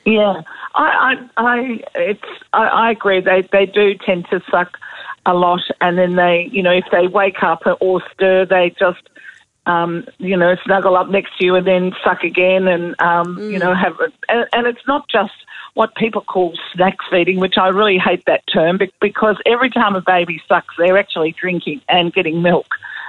Yeah, 0.05 0.43
I, 0.75 1.17
I, 1.37 1.55
I 1.55 1.85
it's, 1.94 2.25
I, 2.53 2.67
I 2.67 2.91
agree. 2.91 3.21
They, 3.21 3.43
they 3.53 3.67
do 3.67 3.94
tend 3.94 4.26
to 4.31 4.43
suck 4.50 4.76
a 5.26 5.35
lot, 5.35 5.61
and 5.81 5.97
then 5.97 6.17
they, 6.17 6.49
you 6.53 6.62
know, 6.62 6.73
if 6.73 6.85
they 6.91 7.06
wake 7.06 7.43
up 7.43 7.62
or 7.81 8.03
stir, 8.12 8.44
they 8.44 8.75
just, 8.79 9.03
um, 9.67 10.06
you 10.19 10.37
know, 10.37 10.56
snuggle 10.65 10.97
up 10.97 11.09
next 11.09 11.38
to 11.38 11.44
you 11.44 11.55
and 11.55 11.67
then 11.67 11.93
suck 12.03 12.23
again, 12.23 12.67
and 12.67 13.00
um, 13.00 13.38
you 13.50 13.59
know, 13.59 13.75
have, 13.75 13.99
and, 14.29 14.47
and 14.53 14.67
it's 14.67 14.87
not 14.87 15.09
just 15.09 15.32
what 15.75 15.94
people 15.94 16.21
call 16.21 16.55
snack 16.73 16.97
feeding, 17.11 17.41
which 17.41 17.56
I 17.56 17.69
really 17.69 17.99
hate 17.99 18.25
that 18.26 18.47
term 18.47 18.79
because 19.00 19.37
every 19.47 19.71
time 19.71 19.97
a 19.97 20.03
baby 20.03 20.41
sucks, 20.47 20.75
they're 20.76 20.99
actually 20.99 21.32
drinking 21.32 21.81
and 21.88 22.12
getting 22.12 22.43
milk, 22.43 22.67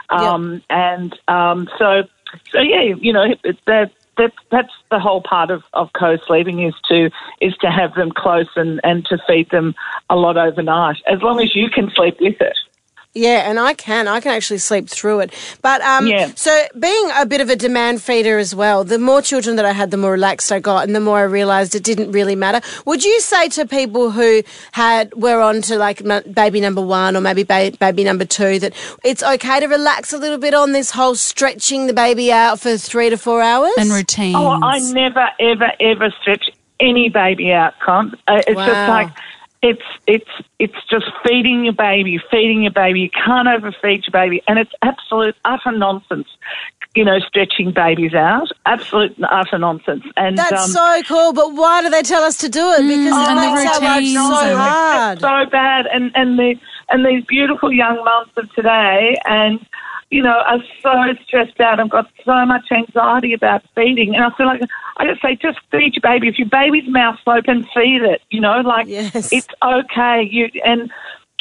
um, 0.09 0.62
and 0.69 1.17
um, 1.27 1.67
so, 1.77 2.03
so 2.51 2.59
yeah, 2.62 2.95
you 2.97 3.12
know, 3.12 3.35
that 3.65 3.91
that 4.17 4.33
that's 4.51 4.73
the 4.91 5.00
whole 5.00 5.21
part 5.21 5.51
of, 5.51 5.63
of 5.73 5.91
co-sleeping 5.94 6.62
is 6.62 6.73
to 6.89 7.09
is 7.41 7.56
to 7.57 7.69
have 7.69 7.95
them 7.95 8.12
close 8.12 8.50
and, 8.56 8.79
and 8.83 9.06
to 9.06 9.17
feed 9.27 9.50
them 9.50 9.75
a 10.09 10.15
lot 10.15 10.38
overnight, 10.38 10.97
as 11.07 11.21
long 11.21 11.41
as 11.41 11.56
you 11.56 11.69
can 11.69 11.89
sleep 11.91 12.17
with 12.19 12.39
it. 12.41 12.57
Yeah, 13.17 13.50
and 13.50 13.57
I 13.59 13.73
can. 13.73 14.09
I 14.09 14.19
can 14.19 14.33
actually 14.33 14.57
sleep 14.57 14.89
through 14.89 15.21
it. 15.21 15.33
But 15.62 15.79
um, 15.81 16.06
Yeah. 16.06 16.31
so 16.35 16.51
being 16.77 17.09
a 17.15 17.25
bit 17.25 17.39
of 17.39 17.50
a 17.50 17.56
demand 17.56 18.01
feeder 18.01 18.38
as 18.38 18.53
well, 18.53 18.83
the 18.83 19.00
more 19.00 19.21
children 19.21 19.56
that 19.56 19.63
I 19.63 19.71
had, 19.71 19.89
the 19.91 19.95
more 19.97 20.12
relaxed 20.12 20.51
I 20.51 20.59
got, 20.59 20.85
and 20.85 20.94
the 20.94 21.00
more 21.00 21.19
I 21.19 21.23
realised 21.23 21.75
it 21.75 21.83
didn't 21.83 22.12
really 22.12 22.35
matter. 22.35 22.59
Would 22.85 23.06
you 23.06 23.21
say 23.21 23.47
to 23.50 23.65
people 23.65 24.12
who 24.12 24.44
had 24.73 25.13
were 25.15 25.39
on 25.39 25.62
to 25.63 25.77
like 25.77 26.01
baby 26.33 26.59
number 26.59 26.81
one 26.81 27.15
or 27.15 27.21
maybe 27.21 27.44
ba- 27.44 27.71
baby 27.79 28.03
number 28.03 28.25
two 28.25 28.59
that 28.59 28.73
it's 29.06 29.23
okay 29.23 29.62
to 29.62 29.67
relax 29.67 30.12
a 30.12 30.17
little 30.17 30.38
bit 30.38 30.53
on 30.53 30.73
this 30.73 30.91
whole 30.91 31.15
stretching 31.15 31.88
the 31.88 31.94
baby 31.94 32.33
out 32.33 32.59
for 32.59 32.75
three 32.77 33.09
to 33.09 33.17
four 33.17 33.41
hours? 33.41 33.71
and 33.77 33.91
routines. 33.91 34.35
Oh, 34.38 34.59
I 34.62 34.79
never, 34.91 35.29
ever, 35.39 35.71
ever 35.79 36.13
stretch 36.21 36.50
any 36.81 37.07
baby 37.07 37.53
out, 37.53 37.73
Con. 37.79 38.13
Uh, 38.27 38.41
it's 38.45 38.57
Wow. 38.57 38.65
just 38.65 38.89
like 38.89 39.09
it's 39.61 39.81
it's 40.07 40.29
it's 40.59 40.75
just 40.89 41.05
feeding 41.25 41.63
your 41.65 41.73
baby, 41.73 42.19
feeding 42.31 42.63
your 42.63 42.71
baby. 42.71 43.01
You 43.01 43.09
can't 43.09 43.47
overfeed 43.47 44.05
your 44.07 44.11
baby, 44.11 44.41
and 44.47 44.59
it's 44.59 44.71
absolute 44.81 45.35
utter 45.45 45.71
nonsense. 45.71 46.27
You 46.95 47.03
know, 47.03 47.19
stretching 47.19 47.71
babies 47.73 48.13
out, 48.13 48.47
absolute 48.65 49.17
utter 49.29 49.57
nonsense. 49.57 50.03
And 50.15 50.37
That's 50.37 50.53
um, 50.63 50.69
so 50.69 51.01
cool, 51.05 51.33
but 51.33 51.53
why 51.53 51.81
do 51.81 51.89
they 51.89 52.03
tell 52.03 52.23
us 52.23 52.37
to 52.37 52.47
do 52.47 52.71
it? 52.71 52.83
Because 52.87 53.13
Mm, 53.13 53.23
it 53.23 53.27
the 53.27 53.35
makes 53.35 53.75
our 53.75 53.81
life 53.81 54.05
so 54.05 54.47
and- 54.47 54.57
hard. 54.57 55.19
so 55.19 55.45
bad, 55.51 55.87
and 55.87 56.11
and 56.15 56.39
the 56.39 56.55
and 56.89 57.05
these 57.05 57.25
beautiful 57.25 57.71
young 57.71 57.97
mums 58.05 58.29
of 58.37 58.49
today, 58.53 59.17
and 59.25 59.59
you 60.11 60.21
know, 60.21 60.41
are 60.47 60.63
so 60.81 61.23
stressed 61.25 61.59
out. 61.59 61.79
I've 61.79 61.89
got 61.89 62.09
so 62.23 62.45
much 62.45 62.71
anxiety 62.71 63.33
about 63.33 63.63
feeding, 63.75 64.15
and 64.15 64.23
I 64.23 64.29
feel 64.37 64.45
like 64.45 64.61
I 64.97 65.05
just 65.07 65.21
say, 65.21 65.35
just 65.35 65.59
feed 65.71 65.95
your 65.95 66.01
baby. 66.01 66.27
If 66.27 66.37
your 66.37 66.47
baby's 66.47 66.87
mouth's 66.87 67.21
open, 67.27 67.63
feed 67.74 68.01
it. 68.03 68.21
You 68.29 68.41
know, 68.41 68.62
like 68.62 68.88
Yes. 68.88 69.31
it's 69.31 69.47
okay. 69.63 70.27
You 70.29 70.50
and. 70.63 70.91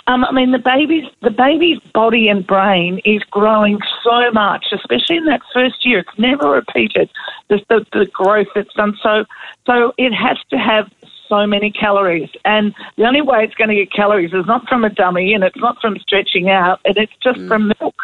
Um, 0.07 0.23
I 0.23 0.33
mean, 0.33 0.51
the 0.51 0.59
baby's 0.59 1.11
the 1.23 1.31
baby's 1.31 1.79
body 1.95 2.29
and 2.29 2.47
brain 2.47 3.01
is 3.07 3.23
growing 3.31 3.79
so 4.03 4.31
much, 4.33 4.67
especially 4.71 5.17
in 5.17 5.25
that 5.25 5.41
first 5.55 5.87
year. 5.87 6.01
It's 6.01 6.19
never 6.19 6.51
repeated 6.51 7.09
the, 7.49 7.59
the, 7.71 7.87
the 7.91 8.05
growth 8.13 8.49
that's 8.55 8.75
done. 8.75 8.99
So, 9.03 9.25
so 9.67 9.95
it 9.97 10.13
has 10.13 10.37
to 10.51 10.59
have 10.59 10.93
so 11.27 11.47
many 11.47 11.71
calories, 11.71 12.29
and 12.45 12.75
the 12.99 13.05
only 13.05 13.23
way 13.23 13.45
it's 13.45 13.55
going 13.55 13.71
to 13.71 13.77
get 13.77 13.93
calories 13.93 14.35
is 14.35 14.45
not 14.45 14.69
from 14.69 14.85
a 14.85 14.91
dummy, 14.91 15.33
and 15.33 15.43
it's 15.43 15.57
not 15.57 15.81
from 15.81 15.99
stretching 16.01 16.51
out, 16.51 16.81
and 16.85 16.99
it's 16.99 17.17
just 17.23 17.41
from 17.49 17.73
milk. 17.81 17.97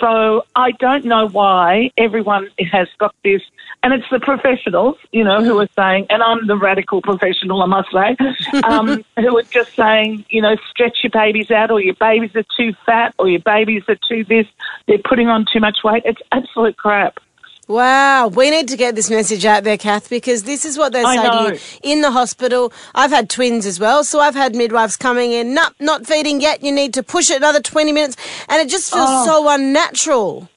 So 0.00 0.44
I 0.56 0.72
don't 0.72 1.04
know 1.04 1.28
why 1.28 1.90
everyone 1.96 2.48
has 2.72 2.88
got 2.98 3.14
this, 3.22 3.42
and 3.82 3.92
it's 3.92 4.08
the 4.10 4.20
professionals, 4.20 4.96
you 5.12 5.22
know, 5.24 5.42
who 5.42 5.58
are 5.60 5.68
saying, 5.76 6.06
and 6.10 6.22
I'm 6.22 6.46
the 6.46 6.56
radical 6.56 7.00
professional, 7.00 7.62
I 7.62 7.66
must 7.66 7.90
say, 7.92 8.16
um, 8.64 9.04
who 9.16 9.38
are 9.38 9.42
just 9.42 9.74
saying, 9.74 10.24
you 10.30 10.42
know, 10.42 10.56
stretch 10.70 10.98
your 11.02 11.10
babies 11.10 11.50
out, 11.50 11.70
or 11.70 11.80
your 11.80 11.94
babies 11.94 12.34
are 12.34 12.44
too 12.56 12.72
fat, 12.84 13.14
or 13.18 13.28
your 13.28 13.40
babies 13.40 13.82
are 13.88 13.98
too 14.08 14.24
this, 14.24 14.46
they're 14.88 14.98
putting 14.98 15.28
on 15.28 15.46
too 15.52 15.60
much 15.60 15.78
weight. 15.84 16.02
It's 16.04 16.20
absolute 16.32 16.76
crap. 16.76 17.20
Wow, 17.66 18.28
we 18.28 18.50
need 18.50 18.68
to 18.68 18.76
get 18.76 18.94
this 18.94 19.08
message 19.08 19.46
out 19.46 19.64
there, 19.64 19.78
Cath, 19.78 20.10
because 20.10 20.42
this 20.42 20.64
is 20.66 20.76
what 20.76 20.92
they 20.92 21.02
I 21.02 21.16
say 21.16 21.22
to 21.30 21.54
you 21.54 21.92
in 21.94 22.02
the 22.02 22.10
hospital. 22.10 22.72
I've 22.94 23.10
had 23.10 23.30
twins 23.30 23.64
as 23.64 23.80
well, 23.80 24.04
so 24.04 24.20
I've 24.20 24.34
had 24.34 24.54
midwives 24.54 24.96
coming 24.98 25.32
in, 25.32 25.54
not 25.54 25.74
not 25.80 26.06
feeding 26.06 26.40
yet. 26.42 26.62
You 26.62 26.72
need 26.72 26.92
to 26.94 27.02
push 27.02 27.30
it 27.30 27.38
another 27.38 27.60
twenty 27.62 27.90
minutes, 27.92 28.16
and 28.50 28.60
it 28.60 28.68
just 28.70 28.92
feels 28.92 29.08
Oh. 29.08 29.24
so 29.26 29.48
unnatural. 29.48 30.48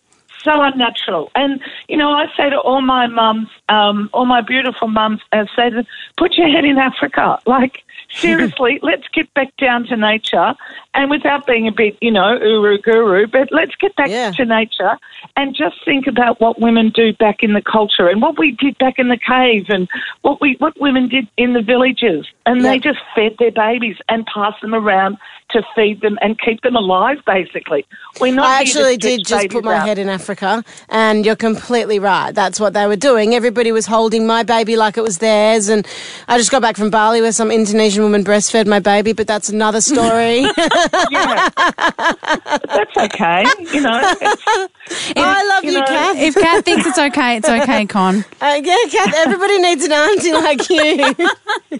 so 0.44 0.52
unnatural. 0.62 1.32
And 1.36 1.62
you 1.88 1.96
know, 1.98 2.12
I 2.12 2.26
say 2.36 2.50
to 2.50 2.58
all 2.58 2.82
my 2.82 3.08
mums, 3.08 3.48
um, 3.70 4.10
all 4.14 4.26
my 4.26 4.42
beautiful 4.42 4.88
mums, 4.90 5.22
I 5.32 5.46
say 5.56 5.70
to 5.70 5.86
put 6.18 6.34
your 6.36 6.50
head 6.50 6.66
in 6.66 6.78
Africa. 6.78 7.40
Like 7.46 7.84
seriously, 8.22 8.80
let's 8.82 9.08
get 9.14 9.34
back 9.34 9.56
down 9.58 9.86
to 9.88 9.98
nature, 9.98 10.54
and 10.94 11.10
without 11.10 11.46
being 11.46 11.68
a 11.68 11.72
bit, 11.72 11.98
you 12.02 12.12
know, 12.12 12.38
uru 12.42 12.78
guru, 12.80 13.28
but 13.28 13.50
let's 13.52 13.76
get 13.76 13.96
back 13.96 14.10
Yeah. 14.10 14.32
to 14.32 14.46
nature 14.46 14.98
and 15.36 15.56
just 15.56 15.76
think 15.86 16.08
about 16.08 16.40
what 16.42 16.60
women 16.60 16.90
do 16.94 17.14
back 17.14 17.44
in 17.44 17.54
the 17.54 17.62
culture 17.62 18.08
and 18.08 18.22
what 18.22 18.38
we 18.40 18.52
did 18.52 18.78
back 18.78 18.96
in 18.98 19.10
the 19.10 19.18
cave 19.18 19.66
and 19.70 19.88
what 20.22 20.40
we 20.42 20.56
what 20.60 20.80
women 20.80 21.08
did 21.08 21.28
in 21.38 21.54
the 21.54 21.62
villages, 21.62 22.26
and 22.46 22.62
Yeah. 22.62 22.72
they 22.72 22.80
just 22.80 23.00
fed 23.16 23.36
their 23.40 23.52
babies 23.52 23.98
and 24.10 24.26
passed 24.26 24.62
them 24.62 24.74
around 24.74 25.18
to 25.50 25.62
feed 25.76 26.02
them 26.02 26.18
and 26.22 26.38
keep 26.40 26.62
them 26.62 26.76
alive. 26.76 27.18
Basically, 27.26 27.86
we're 28.20 28.34
not 28.34 28.48
I 28.48 28.60
actually 28.62 28.98
did 28.98 29.26
just 29.26 29.50
put 29.50 29.64
my 29.64 29.76
out. 29.78 29.88
head 29.88 29.98
in 29.98 30.10
Africa. 30.10 30.64
And 30.90 31.26
you're 31.26 31.36
completely 31.38 32.00
right. 32.00 32.32
That's 32.34 32.60
what 32.60 32.74
they 32.74 32.86
were 32.88 32.96
doing. 32.96 33.34
Everybody 33.34 33.72
was 33.72 33.86
holding 33.86 34.26
my 34.28 34.44
baby 34.44 34.76
like 34.76 34.98
it 34.98 35.04
was 35.04 35.20
theirs, 35.20 35.70
and 35.70 35.86
I 36.28 36.38
just 36.38 36.52
got 36.52 36.62
back 36.62 36.76
from 36.78 36.90
Bali 36.90 37.22
where 37.22 37.32
some 37.32 37.52
Indonesian 37.52 37.97
woman 38.00 38.24
breastfed 38.24 38.68
my 38.68 38.80
baby, 38.80 39.14
but 39.14 39.28
that's 39.28 39.50
another 39.50 39.82
story. 39.82 40.46
Yeah. 41.10 41.50
That's 41.56 42.98
okay. 42.98 43.44
You 43.72 43.82
know, 43.82 44.00
it's, 44.02 45.14
I 45.16 45.48
love 45.48 45.64
you 45.64 45.72
you, 45.72 45.80
know, 45.80 45.86
Cath. 45.86 46.18
If 46.18 46.36
Cath 46.36 46.66
thinks 46.66 46.86
it's 46.86 46.98
okay, 46.98 47.38
it's 47.38 47.50
okay, 47.64 47.86
Con. 47.86 48.26
Uh, 48.42 48.62
yeah, 48.64 48.78
Cath, 48.90 49.14
everybody 49.16 49.60
needs 49.60 49.86
an 49.86 49.92
auntie 49.92 50.34
like 50.34 50.70
you. 50.70 51.80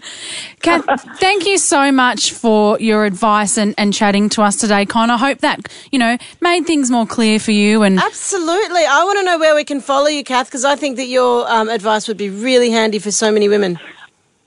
Cath, 0.60 1.18
thank 1.18 1.46
you 1.46 1.58
so 1.58 1.92
much 1.92 2.32
for 2.32 2.78
your 2.80 3.04
advice 3.04 3.58
and, 3.58 3.74
and 3.76 3.92
chatting 3.92 4.28
to 4.30 4.42
us 4.42 4.56
today, 4.56 4.86
Con. 4.86 5.10
I 5.10 5.16
hope 5.16 5.38
that, 5.38 5.68
you 5.90 5.98
know, 5.98 6.16
made 6.40 6.66
things 6.66 6.90
more 6.90 7.06
clear 7.06 7.38
for 7.38 7.52
you 7.52 7.82
and 7.82 7.98
Absolutely. 7.98 8.84
I 8.84 9.04
want 9.04 9.18
to 9.18 9.24
know 9.24 9.38
where 9.38 9.54
we 9.54 9.64
can 9.64 9.80
follow 9.80 10.08
you, 10.08 10.24
Cath, 10.24 10.46
because 10.46 10.64
I 10.64 10.76
think 10.76 10.96
that 10.96 11.06
your 11.06 11.50
um, 11.50 11.68
advice 11.68 12.08
would 12.08 12.18
be 12.18 12.30
really 12.30 12.70
handy 12.70 12.98
for 12.98 13.10
so 13.10 13.32
many 13.32 13.48
women. 13.48 13.78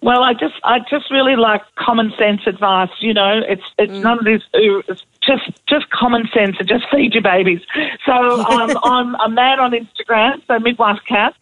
Well, 0.01 0.23
I 0.23 0.33
just, 0.33 0.55
I 0.63 0.79
just 0.89 1.11
really 1.11 1.35
like 1.35 1.61
common 1.77 2.11
sense 2.17 2.41
advice. 2.47 2.89
You 2.99 3.13
know, 3.13 3.39
it's, 3.47 3.61
it's 3.77 3.91
none 4.03 4.17
of 4.19 4.25
this. 4.25 4.41
It's 4.53 5.03
just, 5.25 5.51
just 5.67 5.89
common 5.91 6.27
sense 6.33 6.55
and 6.59 6.67
just 6.67 6.85
feed 6.91 7.13
your 7.13 7.21
babies. 7.23 7.61
So 8.05 8.11
um, 8.13 8.77
I'm, 8.83 9.15
I'm 9.17 9.35
mad 9.35 9.59
on 9.59 9.71
Instagram. 9.71 10.41
So 10.47 10.57
midwife 10.59 10.99
Cath, 11.07 11.35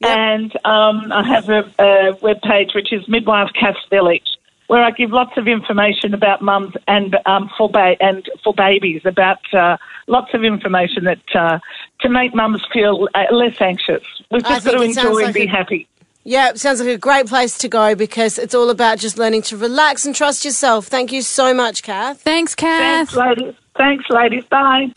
and 0.00 0.54
um, 0.64 1.12
I 1.12 1.26
have 1.26 1.48
a, 1.50 1.70
a 1.78 2.14
web 2.22 2.40
page 2.42 2.70
which 2.74 2.92
is 2.92 3.06
midwife 3.08 3.50
Cath's 3.58 3.78
Village. 3.90 4.26
Where 4.68 4.82
I 4.82 4.90
give 4.90 5.10
lots 5.10 5.36
of 5.36 5.46
information 5.46 6.12
about 6.12 6.42
mums 6.42 6.74
and 6.88 7.16
um, 7.24 7.48
for 7.56 7.68
ba- 7.70 7.94
and 8.00 8.28
for 8.42 8.52
babies 8.52 9.02
about 9.04 9.38
uh, 9.54 9.76
lots 10.08 10.34
of 10.34 10.42
information 10.42 11.04
that 11.04 11.20
uh, 11.36 11.60
to 12.00 12.08
make 12.08 12.34
mums 12.34 12.64
feel 12.72 13.08
uh, 13.14 13.26
less 13.30 13.60
anxious. 13.60 14.02
We've 14.28 14.42
just 14.42 14.64
got 14.64 14.72
to 14.72 14.82
enjoy 14.82 15.18
and 15.18 15.26
like 15.26 15.34
be 15.34 15.44
a- 15.44 15.48
happy. 15.48 15.86
Yeah, 16.28 16.48
it 16.48 16.58
sounds 16.58 16.80
like 16.80 16.88
a 16.88 16.98
great 16.98 17.28
place 17.28 17.56
to 17.58 17.68
go 17.68 17.94
because 17.94 18.36
it's 18.36 18.52
all 18.52 18.68
about 18.68 18.98
just 18.98 19.16
learning 19.16 19.42
to 19.42 19.56
relax 19.56 20.04
and 20.04 20.12
trust 20.12 20.44
yourself. 20.44 20.88
Thank 20.88 21.12
you 21.12 21.22
so 21.22 21.54
much, 21.54 21.84
Cath. 21.84 22.20
thanks, 22.20 22.56
Cath. 22.56 23.10
Thanks, 23.10 23.14
ladies. 23.14 23.54
Thanks, 23.76 24.04
ladies. 24.10 24.42
Bye. 24.50 24.90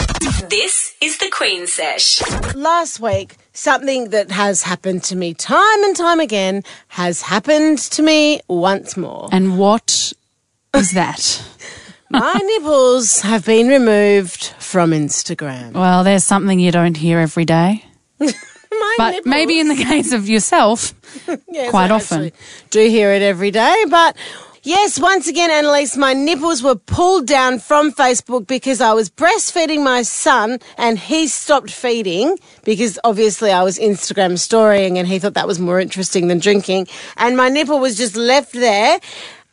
This 0.49 0.95
is 0.99 1.19
the 1.19 1.29
Queen 1.31 1.67
Sesh. 1.67 2.19
Last 2.55 2.99
week, 2.99 3.37
something 3.53 4.09
that 4.09 4.31
has 4.31 4.63
happened 4.63 5.03
to 5.03 5.15
me 5.15 5.35
time 5.35 5.83
and 5.83 5.95
time 5.95 6.19
again 6.19 6.63
has 6.87 7.21
happened 7.21 7.77
to 7.77 8.01
me 8.01 8.41
once 8.47 8.97
more. 8.97 9.29
And 9.31 9.59
what 9.59 10.11
is 10.73 10.93
that? 10.93 11.43
My 12.09 12.33
nipples 12.33 13.21
have 13.21 13.45
been 13.45 13.67
removed 13.67 14.45
from 14.57 14.93
Instagram. 14.93 15.73
Well, 15.73 16.03
there's 16.03 16.23
something 16.23 16.59
you 16.59 16.71
don't 16.71 16.97
hear 16.97 17.19
every 17.19 17.45
day. 17.45 17.85
My 18.79 18.95
But 18.97 19.11
nipples. 19.11 19.25
maybe 19.29 19.59
in 19.59 19.67
the 19.67 19.75
case 19.91 20.11
of 20.13 20.27
yourself, 20.29 20.93
Yes, 21.49 21.69
quite 21.71 21.91
I 21.91 21.95
often. 21.95 22.31
Do 22.69 22.79
hear 22.89 23.11
it 23.11 23.21
every 23.21 23.51
day, 23.51 23.85
but 23.89 24.15
yes, 24.63 24.99
once 24.99 25.27
again, 25.27 25.49
Annalise, 25.49 25.97
my 25.97 26.13
nipples 26.13 26.61
were 26.61 26.75
pulled 26.75 27.25
down 27.27 27.59
from 27.59 27.91
Facebook 27.91 28.45
because 28.47 28.79
I 28.81 28.93
was 28.93 29.09
breastfeeding 29.09 29.83
my 29.83 30.03
son 30.03 30.59
and 30.77 30.99
he 30.99 31.27
stopped 31.27 31.71
feeding 31.71 32.37
because 32.63 32.99
obviously 33.03 33.51
I 33.51 33.63
was 33.63 33.79
Instagram 33.79 34.37
storying 34.37 34.97
and 34.97 35.07
he 35.07 35.17
thought 35.19 35.33
that 35.33 35.47
was 35.47 35.59
more 35.59 35.79
interesting 35.79 36.27
than 36.27 36.39
drinking, 36.39 36.87
and 37.17 37.35
my 37.35 37.49
nipple 37.49 37.79
was 37.79 37.97
just 37.97 38.15
left 38.15 38.53
there. 38.53 38.99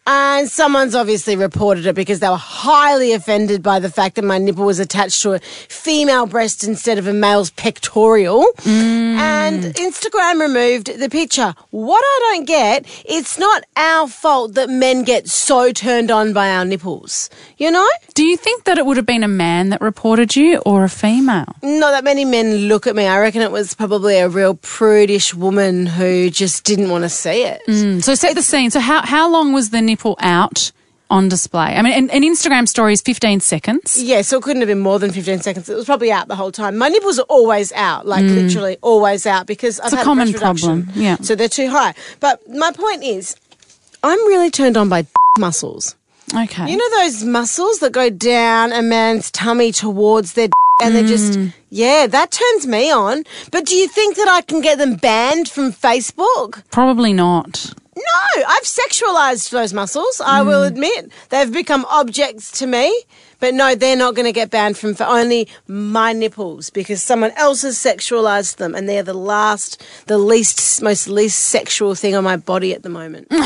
And 0.09 0.49
someone's 0.49 0.95
obviously 0.95 1.35
reported 1.35 1.85
it 1.87 1.95
because 1.97 2.21
they 2.21 2.29
were 2.29 2.37
highly 2.37 3.13
offended 3.13 3.61
by 3.63 3.81
the 3.81 3.91
fact 3.91 4.15
that 4.15 4.25
my 4.25 4.39
nipple 4.39 4.65
was 4.65 4.79
attached 4.79 5.21
to 5.23 5.33
a 5.33 5.41
female 5.41 6.27
breast 6.27 6.63
instead 6.63 6.97
of 6.99 7.09
a 7.09 7.13
male's 7.13 7.51
pectoral. 7.51 8.45
And 8.65 9.65
Instagram 9.75 10.41
removed 10.41 10.99
the 11.01 11.09
picture. 11.09 11.55
What 11.71 12.03
I 12.05 12.19
don't 12.37 12.45
get, 12.47 12.87
it's 13.05 13.37
not 13.37 13.65
our 13.77 14.07
fault 14.07 14.55
that 14.55 14.69
men 14.69 15.03
get 15.03 15.29
so 15.29 15.73
turned 15.73 16.13
on 16.13 16.33
by 16.33 16.51
our 16.51 16.65
nipples. 16.65 17.29
You 17.59 17.71
know? 17.73 17.89
do 18.15 18.23
you 18.25 18.37
think 18.37 18.65
that 18.65 18.79
it 18.79 18.87
would 18.87 18.97
have 18.97 19.07
been 19.07 19.25
a 19.25 19.29
man 19.29 19.71
that 19.71 19.81
reported 19.81 20.37
you 20.37 20.59
or 20.59 20.85
a 20.85 20.89
female? 20.89 21.53
Not 21.63 21.91
that 21.91 22.05
many 22.05 22.25
men 22.25 22.69
look 22.69 22.87
at 22.87 22.95
me. 22.95 23.07
I 23.07 23.19
reckon 23.19 23.43
it 23.43 23.51
was 23.51 23.75
probably 23.75 24.19
a 24.19 24.29
real 24.29 24.55
prudish 24.55 25.35
woman 25.35 25.87
who 25.87 26.31
just 26.31 26.65
didn't 26.65 26.91
want 26.91 27.03
to 27.05 27.09
see 27.09 27.43
it. 27.43 27.61
Mm, 27.67 28.03
So 28.05 28.15
set 28.15 28.35
the 28.37 28.43
scene. 28.43 28.71
So 28.71 28.79
how, 28.81 29.05
how 29.05 29.29
long 29.29 29.53
was 29.53 29.71
the 29.71 29.83
nipple 29.83 29.96
out 30.21 30.73
on 31.11 31.29
display? 31.29 31.77
I 31.77 31.83
mean, 31.83 31.93
an, 31.93 32.11
an 32.11 32.23
Instagram 32.23 32.69
story 32.69 32.93
is 32.93 33.01
15 33.01 33.41
seconds. 33.41 34.03
Yeah, 34.03 34.23
so 34.23 34.39
it 34.39 34.43
couldn't 34.43 34.63
have 34.63 34.69
been 34.69 34.81
more 34.81 34.99
than 34.99 35.13
15 35.13 35.41
seconds. 35.41 35.69
It 35.69 35.75
was 35.75 35.85
probably 35.85 36.11
out 36.11 36.29
the 36.29 36.37
whole 36.37 36.53
time. 36.53 36.77
My 36.77 36.89
nipples 36.89 37.19
are 37.19 37.27
always 37.29 37.73
out, 37.73 38.07
like 38.07 38.25
mm. 38.25 38.35
literally 38.35 38.79
always 38.83 39.27
out 39.27 39.47
because 39.47 39.81
I've 39.81 39.93
a 39.93 40.03
common 40.03 40.33
reduction. 40.33 40.85
problem, 40.85 41.03
yeah. 41.03 41.17
So 41.17 41.35
they're 41.35 41.49
too 41.49 41.71
high. 41.71 41.95
But 42.21 42.49
my 42.49 42.73
point 42.73 43.05
is, 43.05 43.37
I'm 44.03 44.19
really 44.27 44.51
turned 44.51 44.77
on 44.77 44.89
by 44.89 45.07
muscles. 45.39 45.97
Okay. 46.35 46.71
You 46.71 46.77
know 46.77 46.91
those 47.03 47.25
muscles 47.25 47.79
that 47.79 47.93
go 47.93 48.11
down 48.11 48.73
a 48.73 48.83
man's 48.83 49.31
tummy 49.31 49.71
towards 49.71 50.33
their 50.33 50.49
and 50.83 50.95
they 50.95 51.05
just 51.05 51.39
mm. 51.39 51.55
yeah, 51.71 52.07
that 52.07 52.31
turns 52.31 52.67
me 52.67 52.91
on. 52.91 53.25
But 53.51 53.65
do 53.65 53.75
you 53.75 53.89
think 53.89 54.17
that 54.17 54.29
I 54.29 54.43
can 54.43 54.61
get 54.61 54.79
them 54.79 54.97
banned 54.97 55.49
from 55.49 55.73
Facebook? 55.73 56.63
Probably 56.71 57.13
not. 57.13 57.75
No, 57.97 58.45
I've 58.47 58.65
sexualized 58.65 59.51
those 59.51 59.73
muscles. 59.73 60.21
I 60.21 60.43
will 60.43 60.61
hmm. 60.61 60.69
admit 60.69 61.11
they've 61.31 61.53
become 61.53 61.87
objects 61.89 62.51
to 62.59 62.67
me. 62.67 62.95
But 63.41 63.55
no, 63.55 63.75
they're 63.75 63.97
not 63.97 64.15
going 64.15 64.27
to 64.27 64.33
get 64.33 64.51
banned 64.51 64.79
from 64.79 64.95
for 64.95 65.05
only 65.05 65.49
my 65.69 66.13
nipples 66.13 66.71
because 66.71 67.03
someone 67.03 67.33
else 67.33 67.63
has 67.63 67.77
sexualized 67.77 68.57
them, 68.57 68.75
and 68.75 68.89
they're 68.89 69.03
the 69.03 69.15
last, 69.15 69.85
the 70.07 70.19
least, 70.19 70.83
most 70.83 71.09
least 71.09 71.39
sexual 71.47 71.95
thing 71.95 72.15
on 72.15 72.25
my 72.25 72.37
body 72.37 72.73
at 72.75 72.83
the 72.83 72.89
moment. 72.89 73.29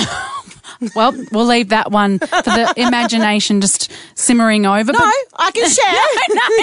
Well, 0.95 1.13
we'll 1.31 1.45
leave 1.47 1.69
that 1.71 1.91
one 1.91 2.19
for 2.21 2.27
the 2.27 2.73
imagination 2.79 3.61
just 3.61 3.93
simmering 4.15 4.65
over. 4.65 4.93
No, 4.93 4.99
I 5.37 5.51
can 5.51 5.69
share. 5.79 5.93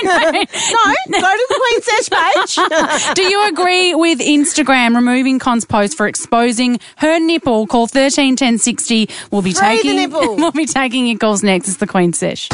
no, 0.03 1.19
no, 1.19 1.21
go 1.21 1.37
to 1.37 1.45
the 1.49 1.59
Queen 1.61 1.81
Sesh 1.83 3.05
page. 3.05 3.15
Do 3.15 3.23
you 3.23 3.47
agree 3.47 3.93
with 3.93 4.19
Instagram 4.19 4.95
removing 4.95 5.37
Con's 5.37 5.65
post 5.65 5.95
for 5.97 6.07
exposing 6.07 6.79
her 6.97 7.19
nipple? 7.19 7.67
Call 7.67 7.85
thirteen 7.85 8.35
ten 8.35 8.57
sixty. 8.57 9.07
We'll 9.29 9.43
be 9.43 9.53
Free 9.53 9.77
the 9.77 9.83
taking 9.83 9.95
nipple. 9.97 10.35
we'll 10.37 10.51
be 10.51 10.65
taking 10.65 11.05
your 11.05 11.19
calls 11.19 11.43
next. 11.43 11.67
It's 11.67 11.77
the 11.77 11.85
Queen 11.87 12.13
Sesh. 12.13 12.49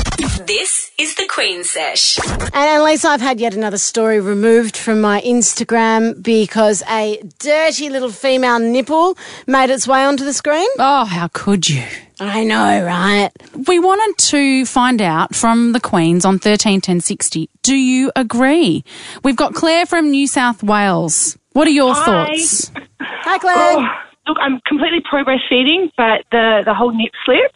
This 0.48 0.63
is 0.98 1.16
the 1.16 1.28
Queen 1.28 1.64
Sesh. 1.64 2.20
And 2.30 2.54
Annalise, 2.54 3.06
I've 3.06 3.22
had 3.22 3.40
yet 3.40 3.54
another 3.54 3.78
story 3.78 4.20
removed 4.20 4.78
from 4.78 5.02
my 5.02 5.22
Instagram 5.22 6.22
because 6.24 6.84
a 6.90 7.22
dirty 7.40 7.90
little 7.90 8.10
female 8.10 8.60
nipple 8.60 9.18
made 9.48 9.70
its 9.70 9.88
way 9.88 10.04
onto 10.04 10.24
the 10.24 10.34
screen. 10.34 10.68
Oh, 10.80 11.06
how 11.06 11.28
could 11.28 11.68
you? 11.70 11.84
I 12.20 12.44
know, 12.44 12.86
right? 12.86 13.30
We 13.68 13.80
wanted 13.80 14.18
to 14.30 14.66
find 14.66 15.02
out 15.02 15.36
from 15.36 15.74
the 15.74 15.80
Queens 15.80 16.24
on 16.26 16.40
thirteen 16.40 16.80
ten 16.80 17.02
sixty. 17.02 17.50
Do 17.64 17.76
you 17.76 18.12
agree? 18.16 18.84
We've 19.24 19.36
got 19.36 19.54
Claire 19.54 19.86
from 19.86 20.12
New 20.12 20.28
South 20.28 20.64
Wales. 20.64 21.38
What 21.54 21.68
are 21.68 21.72
your 21.72 21.94
Hi. 21.94 22.06
thoughts? 22.06 22.72
Hi, 23.02 23.38
Claire. 23.40 23.58
Oh, 23.58 23.86
look, 24.28 24.38
I'm 24.42 24.60
completely 24.66 25.00
pro 25.10 25.24
breastfeeding, 25.24 25.92
but 25.98 26.24
the, 26.32 26.62
the 26.66 26.74
whole 26.74 26.92
nip 26.92 27.12
slip, 27.26 27.52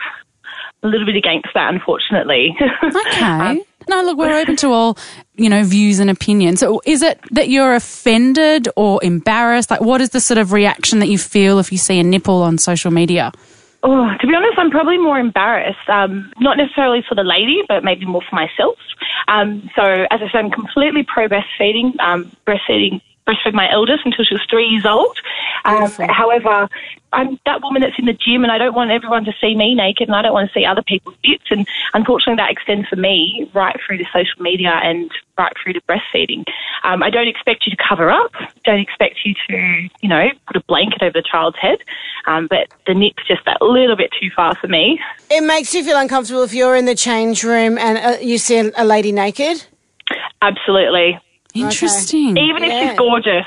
a 0.84 0.88
little 0.88 1.06
bit 1.06 1.16
against 1.16 1.50
that, 1.54 1.74
unfortunately. 1.74 2.56
Okay. 2.84 3.62
no, 3.90 4.04
look, 4.04 4.18
we're 4.18 4.38
open 4.38 4.56
to 4.58 4.70
all, 4.70 4.98
you 5.36 5.50
know, 5.50 5.64
views 5.64 6.00
and 6.00 6.10
opinions. 6.10 6.60
So 6.60 6.82
is 6.86 7.02
it 7.02 7.20
that 7.32 7.50
you're 7.50 7.74
offended 7.76 8.68
or 8.76 9.04
embarrassed? 9.04 9.72
Like, 9.72 9.82
what 9.82 10.02
is 10.02 10.10
the 10.12 10.22
sort 10.22 10.38
of 10.38 10.52
reaction 10.52 11.00
that 11.00 11.08
you 11.08 11.18
feel 11.18 11.60
if 11.60 11.72
you 11.72 11.78
see 11.78 12.00
a 12.00 12.04
nipple 12.04 12.44
on 12.44 12.58
social 12.58 12.92
media? 12.92 13.32
oh, 13.84 14.10
to 14.20 14.28
be 14.28 14.36
honest, 14.36 14.58
I'm 14.58 14.72
probably 14.72 14.98
more 14.98 15.20
embarrassed, 15.20 15.88
um, 15.88 16.32
not 16.40 16.58
necessarily 16.58 17.04
for 17.08 17.16
the 17.16 17.24
lady, 17.24 17.62
but 17.68 17.84
maybe 17.84 18.06
more 18.06 18.22
for 18.28 18.36
myself. 18.36 18.78
Um, 19.28 19.70
so, 19.76 19.84
as 19.84 20.20
I 20.22 20.28
said, 20.32 20.40
I'm 20.40 20.52
completely 20.52 21.04
pro 21.04 21.28
breastfeeding, 21.28 22.00
um, 22.00 22.32
breastfeeding. 22.46 23.02
Breastfed 23.28 23.54
my 23.54 23.70
eldest 23.72 24.06
until 24.06 24.24
she 24.24 24.34
was 24.34 24.46
three 24.50 24.66
years 24.66 24.86
old. 24.86 25.18
Um, 25.66 25.92
however, 26.10 26.70
I'm 27.14 27.40
that 27.46 27.62
woman 27.62 27.82
that's 27.82 27.98
in 27.98 28.06
the 28.06 28.14
gym, 28.14 28.44
and 28.44 28.52
I 28.52 28.58
don't 28.58 28.76
want 28.76 28.92
everyone 28.92 29.26
to 29.26 29.34
see 29.40 29.56
me 29.56 29.76
naked, 29.76 30.08
and 30.08 30.16
I 30.16 30.22
don't 30.22 30.34
want 30.34 30.50
to 30.50 30.54
see 30.54 30.66
other 30.66 30.82
people's 30.82 31.16
bits. 31.24 31.46
And 31.50 31.68
unfortunately, 31.94 32.36
that 32.36 32.52
extends 32.52 32.88
for 32.88 32.96
me 32.96 33.50
right 33.54 33.76
through 33.86 33.98
to 33.98 34.06
social 34.06 34.42
media 34.42 34.80
and 34.84 35.10
right 35.38 35.52
through 35.62 35.74
to 35.74 35.82
breastfeeding. 35.82 36.44
Um, 36.84 37.04
I 37.04 37.10
don't 37.10 37.28
expect 37.28 37.66
you 37.66 37.76
to 37.76 37.84
cover 37.88 38.10
up. 38.10 38.32
Don't 38.66 38.80
expect 38.80 39.20
you 39.26 39.34
to, 39.50 39.90
you 40.02 40.10
know, 40.10 40.30
put 40.48 40.56
a 40.56 40.62
blanket 40.62 41.02
over 41.02 41.14
the 41.14 41.24
child's 41.30 41.58
head. 41.58 41.80
Um, 42.26 42.48
but 42.48 42.68
the 42.86 42.94
nip's 42.94 43.26
just 43.28 43.44
that 43.46 43.62
little 43.62 43.96
bit 43.96 44.12
too 44.20 44.30
far 44.36 44.56
for 44.56 44.68
me. 44.68 45.00
It 45.30 45.42
makes 45.42 45.74
you 45.74 45.84
feel 45.84 45.98
uncomfortable 45.98 46.44
if 46.44 46.54
you're 46.54 46.76
in 46.76 46.86
the 46.86 46.96
change 46.96 47.44
room 47.44 47.78
and 47.78 47.98
uh, 47.98 48.18
you 48.22 48.38
see 48.38 48.58
a, 48.58 48.72
a 48.78 48.86
lady 48.86 49.12
naked. 49.12 49.66
Absolutely. 50.42 51.20
Interesting. 51.62 52.38
Even 52.38 52.64
if 52.64 52.72
Yeah. 52.72 52.90
she's 52.90 52.98
gorgeous. 52.98 53.46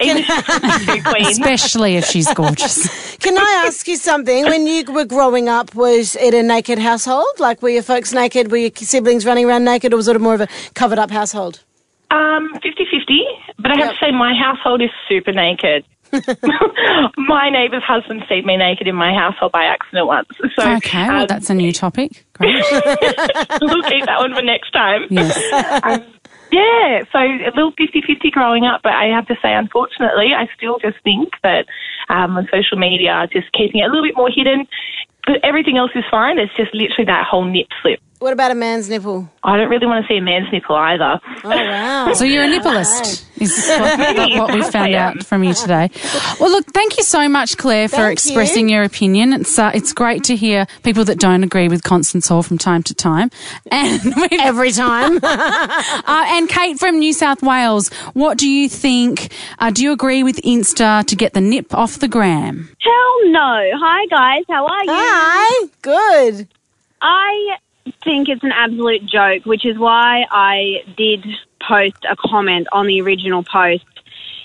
Even 0.00 0.18
if 0.18 0.26
she's 0.26 0.86
too 0.94 1.02
queen. 1.02 1.26
Especially 1.26 1.96
if 1.96 2.04
she's 2.04 2.32
gorgeous. 2.34 3.16
Can 3.20 3.36
I 3.38 3.64
ask 3.66 3.88
you 3.88 3.96
something? 3.96 4.44
When 4.44 4.66
you 4.66 4.84
were 4.92 5.04
growing 5.04 5.48
up, 5.48 5.74
was 5.74 6.14
it 6.16 6.34
a 6.34 6.42
naked 6.42 6.78
household? 6.78 7.26
Like, 7.38 7.62
were 7.62 7.68
your 7.70 7.82
folks 7.82 8.12
naked? 8.12 8.50
Were 8.50 8.58
your 8.58 8.70
siblings 8.74 9.24
running 9.26 9.46
around 9.46 9.64
naked, 9.64 9.92
or 9.92 9.96
was 9.96 10.06
it 10.08 10.20
more 10.20 10.34
of 10.34 10.40
a 10.42 10.48
covered 10.74 10.98
up 10.98 11.10
household? 11.10 11.62
Um, 12.10 12.48
50-50, 12.64 13.18
but 13.58 13.70
I 13.72 13.76
have 13.76 13.90
to 13.92 13.98
say 14.00 14.10
my 14.12 14.34
household 14.34 14.80
is 14.82 14.90
super 15.08 15.32
naked. 15.32 15.84
my 17.18 17.50
neighbour's 17.50 17.82
husband 17.82 18.22
seen 18.30 18.46
me 18.46 18.56
naked 18.56 18.86
in 18.88 18.94
my 18.94 19.12
household 19.12 19.52
by 19.52 19.64
accident 19.64 20.06
once. 20.06 20.28
So 20.56 20.72
Okay, 20.76 21.06
well, 21.06 21.20
um, 21.22 21.26
that's 21.26 21.50
a 21.50 21.54
new 21.54 21.70
topic. 21.72 22.24
Great. 22.32 22.64
we'll 23.60 23.82
keep 23.82 24.06
that 24.06 24.16
one 24.18 24.34
for 24.34 24.40
next 24.42 24.70
time. 24.70 25.02
Yes. 25.10 25.36
Um, 25.84 26.04
yeah, 26.50 27.02
so 27.12 27.18
a 27.18 27.52
little 27.54 27.72
50-50 27.72 28.30
growing 28.30 28.64
up, 28.64 28.80
but 28.82 28.92
I 28.92 29.06
have 29.06 29.26
to 29.28 29.34
say, 29.42 29.54
unfortunately, 29.54 30.32
I 30.34 30.48
still 30.56 30.78
just 30.78 30.96
think 31.04 31.32
that 31.42 31.66
um, 32.08 32.36
on 32.36 32.48
social 32.52 32.78
media, 32.78 33.28
just 33.32 33.52
keeping 33.52 33.80
it 33.80 33.84
a 33.84 33.88
little 33.88 34.02
bit 34.02 34.16
more 34.16 34.30
hidden. 34.30 34.66
But 35.26 35.44
everything 35.44 35.76
else 35.76 35.90
is 35.94 36.04
fine. 36.10 36.38
It's 36.38 36.54
just 36.56 36.72
literally 36.74 37.04
that 37.04 37.26
whole 37.26 37.44
nip 37.44 37.66
slip. 37.82 38.00
What 38.18 38.32
about 38.32 38.50
a 38.50 38.56
man's 38.56 38.88
nipple? 38.88 39.30
I 39.44 39.56
don't 39.56 39.68
really 39.68 39.86
want 39.86 40.04
to 40.04 40.12
see 40.12 40.18
a 40.18 40.20
man's 40.20 40.52
nipple 40.52 40.74
either. 40.74 41.20
Oh, 41.44 41.48
wow. 41.48 42.12
So 42.14 42.24
you're 42.24 42.42
a 42.42 42.48
nipplist, 42.48 43.24
is 43.40 43.56
what, 43.68 44.38
what 44.38 44.54
we 44.54 44.62
found 44.70 44.92
out 44.94 45.24
from 45.24 45.44
you 45.44 45.54
today. 45.54 45.88
Well, 46.40 46.50
look, 46.50 46.66
thank 46.72 46.96
you 46.98 47.04
so 47.04 47.28
much, 47.28 47.56
Claire, 47.56 47.88
for 47.88 47.96
Thank 47.96 48.14
expressing 48.14 48.68
your 48.68 48.82
opinion. 48.82 49.32
It's 49.34 49.56
uh, 49.56 49.70
it's 49.72 49.92
great 49.92 50.24
to 50.24 50.34
hear 50.34 50.66
people 50.82 51.04
that 51.04 51.20
don't 51.20 51.44
agree 51.44 51.68
with 51.68 51.84
Constance 51.84 52.26
Hall 52.26 52.42
from 52.42 52.58
time 52.58 52.82
to 52.84 52.94
time, 52.94 53.30
and 53.70 54.00
Every 54.40 54.72
time. 54.72 55.20
Uh, 56.08 56.24
and 56.28 56.48
Kate 56.48 56.78
from 56.78 56.98
New 56.98 57.12
South 57.12 57.42
Wales, 57.42 57.90
what 58.14 58.38
do 58.38 58.48
you 58.48 58.68
think? 58.68 59.32
Uh, 59.58 59.70
do 59.70 59.82
you 59.82 59.92
agree 59.92 60.22
with 60.22 60.36
Insta 60.42 61.04
to 61.04 61.16
get 61.16 61.34
the 61.34 61.40
nip 61.40 61.74
off 61.74 61.98
the 61.98 62.08
gram? 62.08 62.70
Hell 62.80 63.30
no. 63.30 63.70
Hi, 63.74 64.06
guys. 64.06 64.44
How 64.48 64.66
are 64.66 64.84
you? 64.84 64.90
Hi. 64.90 65.68
Good. 65.82 66.48
I 67.02 67.56
think 68.02 68.28
it's 68.28 68.42
an 68.44 68.52
absolute 68.52 69.06
joke, 69.06 69.44
which 69.44 69.64
is 69.66 69.78
why 69.78 70.24
I 70.30 70.82
did 70.96 71.24
post 71.60 72.04
a 72.10 72.16
comment 72.16 72.68
on 72.72 72.86
the 72.86 73.00
original 73.02 73.42
post 73.42 73.84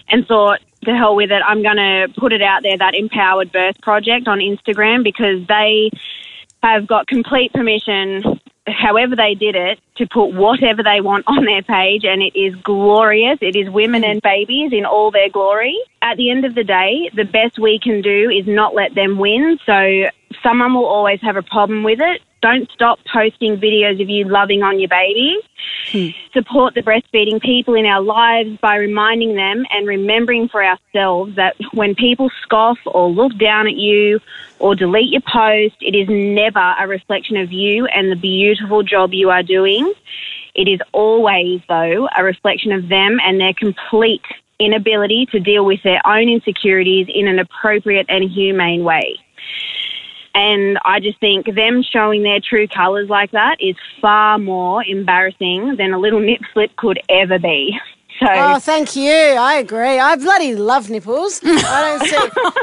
and 0.10 0.28
thought, 0.28 0.60
to 0.86 0.96
hell 0.96 1.16
with 1.16 1.32
it, 1.32 1.42
I'm 1.46 1.64
going 1.64 1.78
to 1.78 2.08
put 2.18 2.34
it 2.34 2.42
out 2.42 2.64
there 2.64 2.78
that 2.78 2.94
Empowered 2.94 3.52
Birth 3.52 3.80
Project 3.82 4.28
on 4.28 4.40
Instagram 4.40 5.04
because 5.04 5.48
they 5.48 5.90
have 6.62 6.88
got 6.88 7.08
complete 7.08 7.54
permission, 7.54 8.40
however 8.68 9.16
they 9.16 9.36
did 9.36 9.56
it, 9.56 9.80
to 9.96 10.08
put 10.08 10.34
whatever 10.34 10.84
they 10.84 11.02
want 11.02 11.26
on 11.28 11.46
their 11.46 11.62
page, 11.62 12.04
and 12.04 12.22
it 12.22 12.38
is 12.38 12.56
glorious. 12.64 13.38
It 13.42 13.56
is 13.56 13.70
women 13.70 14.04
and 14.04 14.22
babies 14.22 14.74
in 14.74 14.86
all 14.86 15.12
their 15.12 15.30
glory. 15.30 15.78
At 16.02 16.18
the 16.18 16.30
end 16.30 16.46
of 16.46 16.56
the 16.56 16.64
day, 16.64 17.10
the 17.16 17.26
best 17.26 17.60
we 17.60 17.80
can 17.80 18.02
do 18.02 18.30
is 18.30 18.48
not 18.48 18.76
let 18.76 18.96
them 18.96 19.18
win. 19.18 19.60
So 19.66 20.10
someone 20.42 20.74
will 20.74 20.86
always 20.86 21.22
have 21.22 21.38
a 21.38 21.44
problem 21.44 21.84
with 21.84 22.00
it. 22.02 22.22
Don't 22.44 22.70
stop 22.72 23.00
posting 23.12 23.56
videos 23.56 24.02
of 24.02 24.10
you 24.10 24.26
loving 24.26 24.64
on 24.64 24.78
your 24.78 24.90
babies. 24.90 25.42
Hmm. 25.90 26.10
Support 26.34 26.74
the 26.74 26.82
breastfeeding 26.82 27.42
people 27.42 27.74
in 27.74 27.86
our 27.86 28.02
lives 28.02 28.58
by 28.62 28.76
reminding 28.76 29.36
them 29.36 29.66
and 29.72 29.88
remembering 29.88 30.50
for 30.50 30.62
ourselves 30.62 31.38
that 31.38 31.56
when 31.74 31.96
people 31.96 32.30
scoff 32.42 32.78
or 32.86 33.10
look 33.10 33.38
down 33.38 33.68
at 33.68 33.78
you 33.78 34.20
or 34.60 34.76
delete 34.76 35.14
your 35.14 35.22
post, 35.22 35.76
it 35.80 35.96
is 35.96 36.10
never 36.10 36.76
a 36.78 36.86
reflection 36.86 37.38
of 37.38 37.54
you 37.54 37.86
and 37.86 38.12
the 38.12 38.18
beautiful 38.18 38.84
job 38.84 39.14
you 39.14 39.30
are 39.30 39.44
doing. 39.44 39.94
It 40.54 40.68
is 40.68 40.82
always, 40.92 41.62
though, 41.70 42.10
a 42.18 42.26
reflection 42.26 42.74
of 42.74 42.90
them 42.90 43.20
and 43.24 43.40
their 43.40 43.54
complete 43.54 44.22
inability 44.60 45.28
to 45.28 45.40
deal 45.40 45.64
with 45.64 45.82
their 45.84 46.06
own 46.06 46.28
insecurities 46.28 47.08
in 47.08 47.26
an 47.30 47.40
appropriate 47.40 48.08
and 48.10 48.30
humane 48.30 48.84
way. 48.84 49.18
And 50.36 50.80
I 50.84 51.00
just 51.00 51.20
think 51.20 51.46
them 51.54 51.84
showing 51.84 52.24
their 52.24 52.40
true 52.40 52.68
colours 52.68 53.08
like 53.10 53.32
that 53.32 53.58
is 53.60 53.76
far 54.02 54.40
more 54.40 54.84
embarrassing 54.84 55.76
than 55.78 55.94
a 55.94 56.00
little 56.00 56.20
nip 56.20 56.42
slip 56.54 56.76
could 56.76 57.00
ever 57.10 57.38
be. 57.40 57.78
So 58.20 58.28
Oh, 58.30 58.60
thank 58.60 58.96
you. 58.96 59.12
I 59.12 59.56
agree. 59.56 60.00
I 60.00 60.16
bloody 60.16 60.56
love 60.56 60.90
nipples. 60.90 61.42
I 61.44 61.98
don't 61.98 62.08
see. 62.08 62.16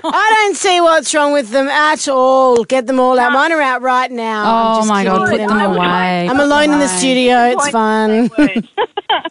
I 0.05 0.35
don't 0.37 0.57
see 0.57 0.81
what's 0.81 1.13
wrong 1.15 1.33
with 1.33 1.51
them 1.51 1.67
at 1.69 2.07
all. 2.09 2.63
Get 2.65 2.87
them 2.87 3.01
all 3.01 3.19
out. 3.19 3.33
Mine 3.33 3.51
are 3.53 3.61
out 3.61 3.83
right 3.83 4.11
now. 4.11 4.45
I'm 4.45 4.73
Oh 4.75 4.79
just 4.79 4.89
my 4.89 5.05
God, 5.05 5.29
put 5.29 5.39
them 5.39 5.51
I'm- 5.51 5.71
away. 5.77 6.29
I'm 6.29 6.37
put 6.37 6.45
alone 6.45 6.71
them 6.71 6.75
in 6.75 6.79
the 6.81 6.89
studio. 6.89 7.51
It's 7.57 7.69
fun. 7.71 8.31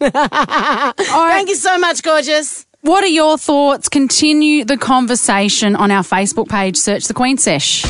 All 0.02 0.10
right. 1.26 1.32
Thank 1.32 1.48
you 1.48 1.56
so 1.56 1.78
much, 1.78 2.02
gorgeous. 2.02 2.66
What 2.82 3.04
are 3.04 3.08
your 3.08 3.36
thoughts? 3.36 3.90
Continue 3.90 4.64
the 4.64 4.78
conversation 4.78 5.76
on 5.76 5.90
our 5.90 6.02
Facebook 6.02 6.48
page. 6.48 6.78
Search 6.78 7.08
the 7.08 7.12
Queen 7.12 7.36
Sesh. 7.36 7.82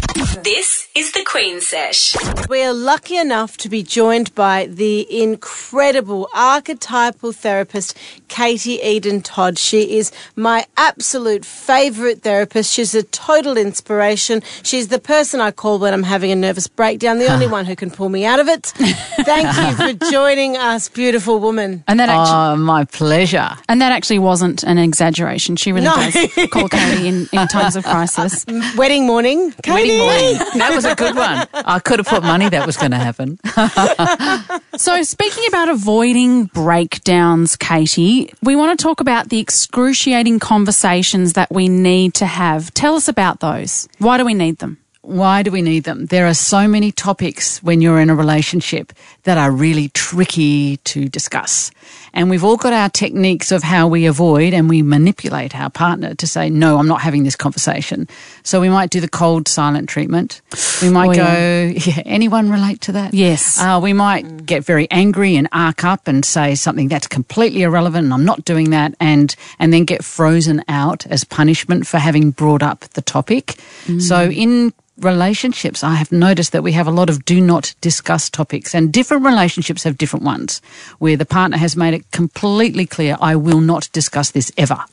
This 0.42 0.88
is 0.96 1.12
the 1.12 1.24
Queen 1.24 1.60
Sesh. 1.60 2.16
We 2.48 2.64
are 2.64 2.72
lucky 2.72 3.16
enough 3.16 3.56
to 3.58 3.68
be 3.68 3.84
joined 3.84 4.34
by 4.34 4.66
the 4.66 5.06
incredible 5.22 6.28
archetypal 6.34 7.30
therapist, 7.30 7.96
Katie 8.30 8.80
Eden 8.82 9.20
Todd. 9.20 9.58
She 9.58 9.98
is 9.98 10.10
my 10.36 10.64
absolute 10.78 11.44
favourite 11.44 12.22
therapist. 12.22 12.72
She's 12.72 12.94
a 12.94 13.02
total 13.02 13.58
inspiration. 13.58 14.40
She's 14.62 14.88
the 14.88 14.98
person 14.98 15.40
I 15.40 15.50
call 15.50 15.78
when 15.78 15.92
I'm 15.92 16.04
having 16.04 16.30
a 16.30 16.36
nervous 16.36 16.66
breakdown, 16.68 17.18
the 17.18 17.26
only 17.30 17.46
ah. 17.46 17.50
one 17.50 17.66
who 17.66 17.76
can 17.76 17.90
pull 17.90 18.08
me 18.08 18.24
out 18.24 18.40
of 18.40 18.48
it. 18.48 18.66
Thank 18.66 19.54
you 19.56 19.76
for 19.98 20.10
joining 20.10 20.56
us, 20.56 20.88
beautiful 20.88 21.40
woman. 21.40 21.84
And 21.86 22.00
that 22.00 22.08
actually, 22.08 22.30
Oh, 22.30 22.56
my 22.56 22.84
pleasure. 22.84 23.50
and 23.68 23.82
that 23.82 23.92
actually 23.92 24.20
wasn't 24.20 24.62
an 24.62 24.78
exaggeration. 24.78 25.56
She 25.56 25.72
really 25.72 25.84
No. 25.84 25.96
does 25.96 26.48
call 26.50 26.68
Katie 26.68 27.08
in, 27.08 27.28
in 27.32 27.48
times 27.48 27.76
of 27.76 27.84
crisis. 27.84 28.46
Um, 28.50 28.62
wedding 28.76 29.06
morning, 29.06 29.52
Katie. 29.62 29.72
Wedding 29.72 29.98
morning. 29.98 30.58
That 30.58 30.72
was 30.74 30.84
a 30.84 30.94
good 30.94 31.14
one. 31.14 31.46
I 31.52 31.78
could 31.78 31.98
have 31.98 32.06
put 32.06 32.22
money 32.22 32.48
that 32.48 32.64
was 32.66 32.76
going 32.76 32.92
to 32.92 32.96
happen. 32.98 33.38
So, 34.76 35.02
speaking 35.02 35.44
about 35.48 35.68
avoiding 35.68 36.44
breakdowns, 36.46 37.54
Katie, 37.56 38.19
we 38.42 38.56
want 38.56 38.78
to 38.78 38.82
talk 38.82 39.00
about 39.00 39.28
the 39.28 39.38
excruciating 39.38 40.38
conversations 40.38 41.34
that 41.34 41.50
we 41.50 41.68
need 41.68 42.14
to 42.14 42.26
have. 42.26 42.72
Tell 42.74 42.94
us 42.94 43.08
about 43.08 43.40
those. 43.40 43.88
Why 43.98 44.18
do 44.18 44.24
we 44.24 44.34
need 44.34 44.58
them? 44.58 44.78
Why 45.10 45.42
do 45.42 45.50
we 45.50 45.60
need 45.62 45.84
them? 45.84 46.06
There 46.06 46.26
are 46.26 46.34
so 46.34 46.68
many 46.68 46.92
topics 46.92 47.62
when 47.62 47.80
you're 47.80 48.00
in 48.00 48.10
a 48.10 48.14
relationship 48.14 48.92
that 49.24 49.36
are 49.38 49.50
really 49.50 49.88
tricky 49.88 50.76
to 50.78 51.08
discuss. 51.08 51.70
And 52.14 52.30
we've 52.30 52.44
all 52.44 52.56
got 52.56 52.72
our 52.72 52.88
techniques 52.88 53.52
of 53.52 53.62
how 53.62 53.86
we 53.88 54.06
avoid 54.06 54.54
and 54.54 54.68
we 54.68 54.82
manipulate 54.82 55.54
our 55.56 55.68
partner 55.70 56.14
to 56.14 56.26
say, 56.26 56.48
no, 56.50 56.78
I'm 56.78 56.86
not 56.88 57.00
having 57.02 57.24
this 57.24 57.36
conversation. 57.36 58.08
So 58.42 58.60
we 58.60 58.68
might 58.68 58.90
do 58.90 59.00
the 59.00 59.08
cold 59.08 59.48
silent 59.48 59.88
treatment. 59.88 60.40
We 60.82 60.90
might 60.90 61.10
Oh, 61.10 61.14
go, 61.14 61.22
yeah. 61.22 61.72
yeah. 61.96 62.02
anyone 62.06 62.50
relate 62.50 62.80
to 62.82 62.92
that? 62.92 63.12
Yes. 63.14 63.60
Uh, 63.60 63.80
we 63.82 63.92
might 63.92 64.46
get 64.46 64.64
very 64.64 64.88
angry 64.90 65.36
and 65.36 65.48
arc 65.52 65.84
up 65.84 66.06
and 66.08 66.24
say 66.24 66.54
something 66.54 66.88
that's 66.88 67.06
completely 67.06 67.62
irrelevant 67.62 68.04
and 68.04 68.14
I'm 68.14 68.24
not 68.24 68.44
doing 68.44 68.70
that 68.70 68.94
and, 69.00 69.34
and 69.58 69.72
then 69.72 69.84
get 69.84 70.04
frozen 70.04 70.62
out 70.68 71.06
as 71.06 71.24
punishment 71.24 71.86
for 71.86 71.98
having 71.98 72.30
brought 72.30 72.62
up 72.62 72.80
the 72.94 73.02
topic. 73.02 73.56
So 73.98 74.30
in 74.30 74.72
relationships, 75.00 75.82
I 75.82 75.94
have 75.94 76.12
noticed 76.12 76.52
that 76.52 76.62
we 76.62 76.72
have 76.72 76.86
a 76.86 76.92
lot 76.92 77.10
of 77.10 77.24
do 77.24 77.40
not 77.40 77.74
discuss 77.80 78.30
topics 78.30 78.74
and 78.74 78.92
different 78.92 79.24
relationships 79.24 79.84
have 79.84 79.98
different 79.98 80.24
ones 80.24 80.60
where 80.98 81.16
the 81.16 81.26
partner 81.26 81.56
has 81.56 81.76
made 81.76 81.94
it 81.94 82.10
completely 82.10 82.86
clear, 82.86 83.16
I 83.20 83.36
will 83.36 83.60
not 83.60 83.88
discuss 83.92 84.30
this 84.30 84.52
ever. 84.56 84.84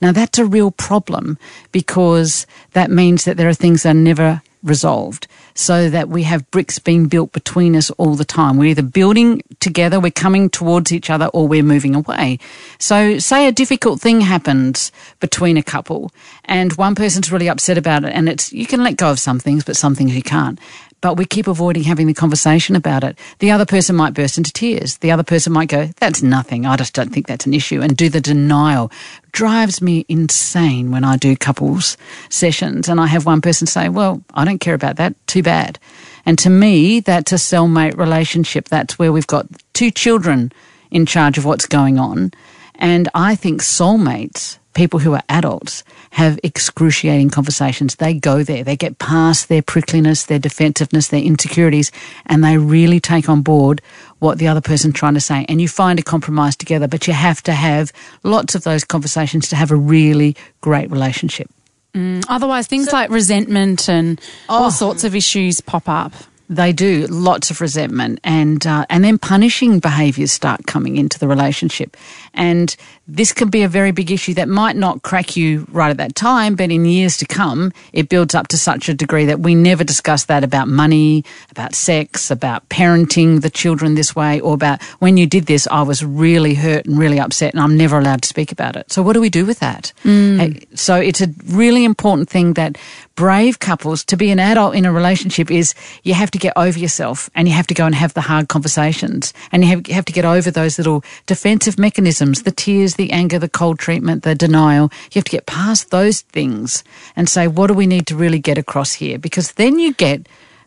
Now 0.00 0.12
that's 0.12 0.38
a 0.38 0.46
real 0.46 0.70
problem 0.70 1.38
because 1.72 2.46
that 2.72 2.90
means 2.90 3.24
that 3.24 3.36
there 3.36 3.48
are 3.48 3.54
things 3.54 3.82
that 3.82 3.90
are 3.90 3.94
never 3.94 4.42
resolved 4.62 5.26
so 5.60 5.90
that 5.90 6.08
we 6.08 6.22
have 6.22 6.50
bricks 6.50 6.78
being 6.78 7.06
built 7.06 7.32
between 7.32 7.76
us 7.76 7.90
all 7.92 8.14
the 8.14 8.24
time. 8.24 8.56
We're 8.56 8.70
either 8.70 8.82
building 8.82 9.42
together, 9.60 10.00
we're 10.00 10.10
coming 10.10 10.48
towards 10.48 10.90
each 10.90 11.10
other, 11.10 11.26
or 11.26 11.46
we're 11.46 11.62
moving 11.62 11.94
away. 11.94 12.38
So 12.78 13.18
say 13.18 13.46
a 13.46 13.52
difficult 13.52 14.00
thing 14.00 14.22
happens 14.22 14.90
between 15.20 15.58
a 15.58 15.62
couple 15.62 16.12
and 16.46 16.72
one 16.72 16.94
person's 16.94 17.30
really 17.30 17.50
upset 17.50 17.76
about 17.76 18.04
it 18.04 18.12
and 18.14 18.26
it's, 18.26 18.54
you 18.54 18.66
can 18.66 18.82
let 18.82 18.96
go 18.96 19.10
of 19.10 19.18
some 19.18 19.38
things, 19.38 19.62
but 19.62 19.76
some 19.76 19.94
things 19.94 20.16
you 20.16 20.22
can't. 20.22 20.58
But 21.02 21.16
we 21.16 21.24
keep 21.24 21.46
avoiding 21.46 21.84
having 21.84 22.06
the 22.06 22.14
conversation 22.14 22.76
about 22.76 23.04
it. 23.04 23.18
The 23.38 23.50
other 23.50 23.64
person 23.64 23.96
might 23.96 24.12
burst 24.12 24.36
into 24.36 24.52
tears. 24.52 24.98
The 24.98 25.10
other 25.10 25.22
person 25.22 25.52
might 25.52 25.68
go, 25.68 25.88
that's 25.98 26.22
nothing. 26.22 26.66
I 26.66 26.76
just 26.76 26.94
don't 26.94 27.10
think 27.10 27.26
that's 27.26 27.46
an 27.46 27.54
issue 27.54 27.80
and 27.80 27.96
do 27.96 28.08
the 28.10 28.20
denial. 28.20 28.90
Drives 29.32 29.80
me 29.80 30.04
insane 30.08 30.90
when 30.90 31.04
I 31.04 31.16
do 31.16 31.36
couples 31.36 31.96
sessions 32.28 32.88
and 32.88 33.00
I 33.00 33.06
have 33.06 33.26
one 33.26 33.40
person 33.40 33.66
say, 33.66 33.88
well, 33.88 34.22
I 34.34 34.44
don't 34.44 34.58
care 34.58 34.74
about 34.74 34.96
that. 34.96 35.14
Too 35.26 35.42
bad. 35.42 35.78
And 36.26 36.38
to 36.40 36.50
me, 36.50 37.00
that's 37.00 37.32
a 37.32 37.36
cellmate 37.36 37.96
relationship. 37.96 38.68
That's 38.68 38.98
where 38.98 39.12
we've 39.12 39.26
got 39.26 39.46
two 39.72 39.90
children 39.90 40.52
in 40.90 41.06
charge 41.06 41.38
of 41.38 41.44
what's 41.44 41.66
going 41.66 41.98
on. 41.98 42.32
And 42.74 43.08
I 43.14 43.34
think 43.34 43.62
soulmates, 43.62 44.58
people 44.74 45.00
who 45.00 45.14
are 45.14 45.22
adults, 45.28 45.84
have 46.10 46.38
excruciating 46.42 47.30
conversations. 47.30 47.94
They 47.96 48.14
go 48.14 48.42
there, 48.42 48.64
they 48.64 48.76
get 48.76 48.98
past 48.98 49.48
their 49.48 49.62
prickliness, 49.62 50.26
their 50.26 50.38
defensiveness, 50.40 51.08
their 51.08 51.22
insecurities, 51.22 51.92
and 52.26 52.42
they 52.42 52.58
really 52.58 53.00
take 53.00 53.28
on 53.28 53.42
board 53.42 53.80
what 54.18 54.38
the 54.38 54.48
other 54.48 54.60
person's 54.60 54.94
trying 54.94 55.14
to 55.14 55.20
say. 55.20 55.46
And 55.48 55.60
you 55.60 55.68
find 55.68 55.98
a 55.98 56.02
compromise 56.02 56.56
together, 56.56 56.88
but 56.88 57.06
you 57.06 57.12
have 57.12 57.42
to 57.44 57.52
have 57.52 57.92
lots 58.22 58.54
of 58.54 58.64
those 58.64 58.84
conversations 58.84 59.48
to 59.50 59.56
have 59.56 59.70
a 59.70 59.76
really 59.76 60.36
great 60.60 60.90
relationship. 60.90 61.48
Mm, 61.94 62.24
otherwise, 62.28 62.66
things 62.66 62.92
like 62.92 63.10
resentment 63.10 63.88
and 63.88 64.20
Oh. 64.48 64.64
all 64.64 64.70
sorts 64.70 65.02
of 65.04 65.14
issues 65.14 65.60
pop 65.60 65.88
up. 65.88 66.12
They 66.50 66.72
do 66.72 67.06
lots 67.08 67.52
of 67.52 67.60
resentment, 67.60 68.18
and 68.24 68.66
uh, 68.66 68.84
and 68.90 69.04
then 69.04 69.18
punishing 69.18 69.78
behaviours 69.78 70.32
start 70.32 70.66
coming 70.66 70.96
into 70.96 71.16
the 71.16 71.28
relationship, 71.28 71.96
and 72.34 72.74
this 73.06 73.32
can 73.32 73.50
be 73.50 73.62
a 73.62 73.68
very 73.68 73.92
big 73.92 74.10
issue 74.10 74.34
that 74.34 74.48
might 74.48 74.74
not 74.74 75.02
crack 75.02 75.36
you 75.36 75.64
right 75.70 75.90
at 75.90 75.96
that 75.98 76.16
time, 76.16 76.56
but 76.56 76.70
in 76.70 76.84
years 76.84 77.16
to 77.18 77.24
come, 77.24 77.72
it 77.92 78.08
builds 78.08 78.34
up 78.34 78.48
to 78.48 78.56
such 78.56 78.88
a 78.88 78.94
degree 78.94 79.26
that 79.26 79.38
we 79.40 79.54
never 79.54 79.84
discuss 79.84 80.24
that 80.24 80.42
about 80.42 80.66
money, 80.66 81.24
about 81.52 81.74
sex, 81.74 82.30
about 82.32 82.68
parenting 82.68 83.42
the 83.42 83.50
children 83.50 83.94
this 83.94 84.16
way, 84.16 84.40
or 84.40 84.54
about 84.54 84.82
when 84.98 85.16
you 85.16 85.26
did 85.26 85.46
this, 85.46 85.68
I 85.70 85.82
was 85.82 86.04
really 86.04 86.54
hurt 86.54 86.84
and 86.86 86.98
really 86.98 87.20
upset, 87.20 87.54
and 87.54 87.62
I'm 87.62 87.76
never 87.76 87.96
allowed 87.96 88.22
to 88.22 88.28
speak 88.28 88.50
about 88.50 88.74
it. 88.74 88.90
So 88.90 89.02
what 89.02 89.12
do 89.12 89.20
we 89.20 89.30
do 89.30 89.46
with 89.46 89.60
that? 89.60 89.92
Hey, 90.02 90.66
So 90.74 90.96
it's 90.96 91.20
a 91.20 91.28
really 91.46 91.84
important 91.84 92.28
thing 92.28 92.54
that 92.54 92.76
brave 93.20 93.58
couples 93.58 94.02
to 94.02 94.16
be 94.16 94.30
an 94.30 94.40
adult 94.40 94.74
in 94.74 94.86
a 94.86 94.90
relationship 94.90 95.50
is 95.50 95.74
you 96.04 96.14
have 96.14 96.30
to 96.30 96.38
get 96.38 96.54
over 96.56 96.78
yourself 96.78 97.28
and 97.34 97.46
you 97.46 97.52
have 97.52 97.66
to 97.66 97.74
go 97.74 97.84
and 97.84 97.94
have 97.94 98.14
the 98.14 98.22
hard 98.22 98.48
conversations. 98.48 99.34
And 99.52 99.62
you 99.62 99.68
have, 99.68 99.86
you 99.86 99.92
have 99.92 100.06
to 100.06 100.12
get 100.14 100.24
over 100.24 100.50
those 100.50 100.78
little 100.78 101.04
defensive 101.26 101.78
mechanisms 101.78 102.44
the 102.44 102.50
tears 102.50 102.94
the 102.94 103.12
anger 103.12 103.38
the 103.38 103.46
cold 103.46 103.78
treatment 103.78 104.22
the 104.22 104.34
denial. 104.34 104.90
You 105.12 105.18
have 105.18 105.24
to 105.24 105.32
get 105.32 105.44
past 105.44 105.90
those 105.90 106.22
things 106.22 106.82
and 107.14 107.28
say 107.28 107.46
what 107.46 107.66
do 107.66 107.74
we 107.74 107.86
need 107.86 108.06
to 108.06 108.16
really 108.16 108.38
get 108.38 108.56
across 108.56 108.94
here? 108.94 109.18
Because 109.18 109.52
then 109.52 109.78
you 109.78 109.92
get 109.92 110.26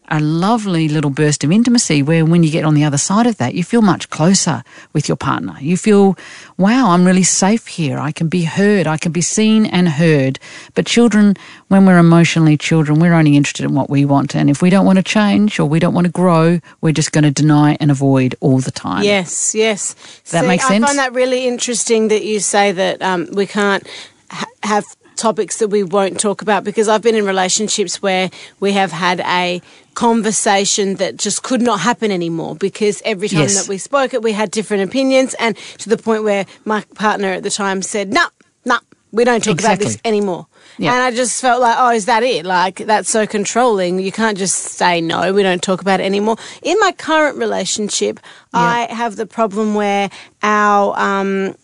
a 0.09 0.19
lovely 0.19 0.87
little 0.89 1.09
burst 1.09 1.43
of 1.43 1.51
intimacy 1.51 2.03
where 2.03 2.25
when 2.25 2.43
you 2.43 2.51
get 2.51 2.65
on 2.65 2.73
the 2.73 2.83
other 2.83 2.97
side 2.97 3.25
of 3.25 3.37
that, 3.37 3.55
you 3.55 3.63
feel 3.63 3.81
much 3.81 4.09
closer 4.09 4.63
with 4.91 5.07
your 5.07 5.15
partner. 5.15 5.55
You 5.59 5.77
feel, 5.77 6.17
wow, 6.57 6.89
I'm 6.89 7.05
really 7.05 7.23
safe 7.23 7.67
here. 7.67 7.97
I 7.97 8.11
can 8.11 8.27
be 8.27 8.43
heard. 8.43 8.85
I 8.85 8.97
can 8.97 9.11
be 9.11 9.21
seen 9.21 9.65
and 9.65 9.87
heard. 9.87 10.39
But 10.75 10.85
children, 10.85 11.35
when 11.69 11.85
we're 11.85 11.97
emotionally 11.97 12.57
children, 12.57 12.99
we're 12.99 13.13
only 13.13 13.37
interested 13.37 13.65
in 13.65 13.73
what 13.73 13.89
we 13.89 14.05
want. 14.05 14.35
And 14.35 14.49
if 14.49 14.61
we 14.61 14.69
don't 14.69 14.85
want 14.85 14.97
to 14.97 15.03
change 15.03 15.59
or 15.59 15.65
we 15.65 15.79
don't 15.79 15.93
want 15.93 16.05
to 16.05 16.11
grow, 16.11 16.59
we're 16.81 16.93
just 16.93 17.11
going 17.11 17.23
to 17.23 17.31
deny 17.31 17.77
and 17.79 17.89
avoid 17.89 18.35
all 18.41 18.59
the 18.59 18.71
time. 18.71 19.03
Yes, 19.03 19.55
yes. 19.55 19.93
That 20.31 20.41
See, 20.41 20.47
makes 20.47 20.65
I 20.65 20.79
find 20.79 20.97
that 20.97 21.13
really 21.13 21.47
interesting 21.47 22.09
that 22.09 22.23
you 22.23 22.39
say 22.39 22.71
that 22.71 23.01
um, 23.01 23.29
we 23.31 23.45
can't 23.45 23.87
ha- 24.29 24.45
have 24.63 24.85
topics 25.15 25.59
that 25.59 25.69
we 25.69 25.83
won't 25.83 26.19
talk 26.19 26.41
about 26.41 26.63
because 26.63 26.87
I've 26.87 27.01
been 27.01 27.15
in 27.15 27.25
relationships 27.25 28.01
where 28.01 28.29
we 28.59 28.73
have 28.73 28.91
had 28.91 29.21
a 29.21 29.61
conversation 29.95 30.95
that 30.95 31.17
just 31.17 31.43
could 31.43 31.61
not 31.61 31.79
happen 31.81 32.11
anymore 32.11 32.55
because 32.55 33.01
every 33.05 33.27
time 33.29 33.41
Yes. 33.41 33.55
that 33.61 33.69
we 33.69 33.77
spoke 33.77 34.13
it 34.13 34.21
we 34.21 34.31
had 34.33 34.51
different 34.51 34.83
opinions 34.83 35.33
and 35.39 35.55
to 35.79 35.89
the 35.89 35.97
point 35.97 36.23
where 36.23 36.45
my 36.65 36.81
partner 36.95 37.27
at 37.29 37.43
the 37.43 37.49
time 37.49 37.81
said 37.81 38.11
no 38.13 38.25
no 38.65 38.77
we 39.11 39.23
don't 39.23 39.43
talk 39.43 39.59
about 39.59 39.77
this 39.79 39.99
anymore. 40.03 40.47
Yeah. 40.79 40.93
and 40.93 41.03
I 41.03 41.11
just 41.11 41.39
felt 41.39 41.61
like 41.61 41.75
oh 41.77 41.91
is 41.91 42.05
that 42.05 42.23
it? 42.23 42.45
Like 42.47 42.77
that's 42.77 43.09
so 43.09 43.27
controlling. 43.27 43.99
You 43.99 44.11
can't 44.11 44.37
just 44.37 44.55
say 44.55 45.01
no 45.01 45.31
we 45.33 45.43
don't 45.43 45.61
talk 45.61 45.81
about 45.81 45.99
it 45.99 46.05
anymore. 46.05 46.37
In 46.63 46.77
my 46.79 46.91
current 46.93 47.37
relationship 47.37 48.19
I 48.53 48.87
have 48.89 49.15
the 49.15 49.27
problem 49.27 49.75
where 49.75 50.09
our 50.41 50.97
um 50.97 51.55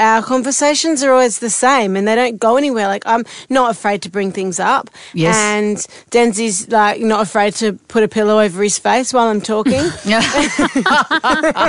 our 0.00 0.22
conversations 0.22 1.02
are 1.04 1.12
always 1.12 1.38
the 1.40 1.50
same 1.50 1.94
and 1.96 2.08
they 2.08 2.14
don't 2.14 2.38
go 2.38 2.56
anywhere. 2.56 2.88
Like 2.88 3.02
I'm 3.06 3.24
not 3.48 3.70
afraid 3.70 4.02
to 4.02 4.10
bring 4.10 4.32
things 4.32 4.58
up. 4.58 4.90
Yes. 5.14 5.36
And 5.36 5.76
Denzi's 6.10 6.68
like 6.68 7.00
not 7.02 7.20
afraid 7.20 7.54
to 7.56 7.74
put 7.88 8.02
a 8.02 8.08
pillow 8.08 8.40
over 8.40 8.62
his 8.62 8.78
face 8.78 9.12
while 9.12 9.28
I'm 9.28 9.40
talking. 9.40 9.84
Yeah. 10.04 10.22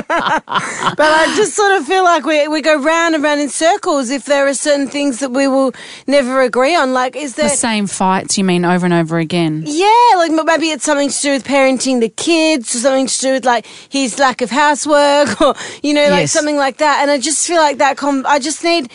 but 0.01 0.99
I 0.99 1.33
just 1.35 1.53
sort 1.53 1.73
of 1.79 1.85
feel 1.85 2.03
like 2.03 2.25
we 2.25 2.47
we 2.47 2.61
go 2.61 2.81
round 2.81 3.15
and 3.15 3.23
round 3.23 3.41
in 3.41 3.49
circles 3.49 4.09
if 4.09 4.25
there 4.25 4.47
are 4.47 4.53
certain 4.53 4.87
things 4.87 5.19
that 5.19 5.31
we 5.31 5.47
will 5.47 5.73
never 6.07 6.41
agree 6.41 6.75
on. 6.75 6.93
Like 6.93 7.15
is 7.15 7.35
there 7.35 7.49
The 7.49 7.55
same 7.55 7.87
fights, 7.87 8.37
you 8.37 8.43
mean, 8.43 8.65
over 8.65 8.85
and 8.85 8.93
over 8.93 9.19
again? 9.19 9.63
yeah, 9.65 10.13
like 10.17 10.31
maybe 10.31 10.69
it's 10.71 10.85
something 10.85 11.09
to 11.09 11.21
do 11.21 11.31
with 11.31 11.43
parenting 11.43 11.99
the 11.99 12.09
kids, 12.09 12.73
or 12.75 12.79
something 12.79 13.07
to 13.07 13.19
do 13.19 13.31
with 13.33 13.45
like 13.45 13.65
his 13.89 14.17
lack 14.19 14.41
of 14.41 14.49
housework, 14.49 15.39
or 15.45 15.53
you 15.83 15.93
know, 15.93 16.07
like 16.09 16.21
Yes. 16.21 16.31
something 16.31 16.57
like 16.57 16.77
that. 16.77 16.99
And 17.01 17.09
I 17.11 17.17
just 17.19 17.45
feel 17.47 17.57
like 17.61 17.77
that. 17.79 17.97
Com- 18.21 18.31
I 18.31 18.39
just 18.39 18.63
need 18.63 18.91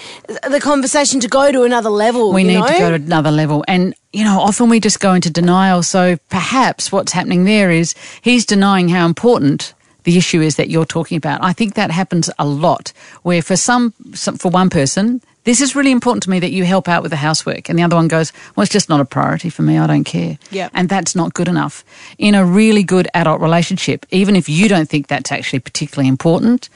the 0.48 0.60
conversation 0.60 1.20
to 1.20 1.28
go 1.28 1.52
to 1.52 1.62
another 1.62 1.90
level. 1.90 2.32
we 2.32 2.44
need 2.44 2.58
know? 2.58 2.66
to 2.66 2.78
go 2.78 2.88
to 2.90 2.94
another 2.94 3.30
level. 3.30 3.64
And, 3.66 3.94
you 4.12 4.24
know, 4.24 4.40
often 4.40 4.68
we 4.68 4.80
just 4.80 5.00
go 5.00 5.14
into 5.14 5.30
denial. 5.30 5.82
So 5.82 6.16
perhaps 6.28 6.92
what's 6.92 7.12
happening 7.12 7.44
there 7.44 7.70
is 7.70 7.94
he's 8.22 8.46
denying 8.46 8.88
how 8.88 9.06
important 9.06 9.74
the 10.04 10.16
issue 10.16 10.40
is 10.40 10.56
that 10.56 10.70
you're 10.70 10.84
talking 10.84 11.16
about. 11.16 11.42
I 11.42 11.52
think 11.52 11.74
that 11.74 11.90
happens 11.90 12.30
a 12.38 12.46
lot 12.46 12.92
where 13.22 13.42
for 13.42 13.56
some, 13.56 13.92
some 14.14 14.36
for 14.36 14.50
one 14.50 14.70
person, 14.70 15.20
this 15.42 15.60
is 15.60 15.74
really 15.74 15.90
important 15.92 16.22
to 16.24 16.30
me 16.30 16.38
that 16.40 16.52
you 16.52 16.64
help 16.64 16.88
out 16.88 17.02
with 17.02 17.10
the 17.10 17.16
housework. 17.16 17.68
And 17.68 17.78
the 17.78 17.82
other 17.82 17.96
one 17.96 18.08
goes, 18.08 18.32
well, 18.54 18.62
it's 18.62 18.72
just 18.72 18.88
not 18.88 19.00
a 19.00 19.04
priority 19.04 19.50
for 19.50 19.62
me. 19.62 19.78
I 19.78 19.86
don't 19.86 20.04
care. 20.04 20.38
Yep. 20.50 20.70
And 20.74 20.88
that's 20.88 21.14
not 21.14 21.34
good 21.34 21.48
enough. 21.48 21.84
In 22.18 22.34
a 22.34 22.44
really 22.44 22.82
good 22.82 23.08
adult 23.14 23.40
relationship, 23.40 24.06
even 24.10 24.36
if 24.36 24.48
you 24.48 24.68
don't 24.68 24.88
think 24.88 25.08
that's 25.08 25.32
actually 25.32 25.60
particularly 25.60 26.08
important, 26.08 26.68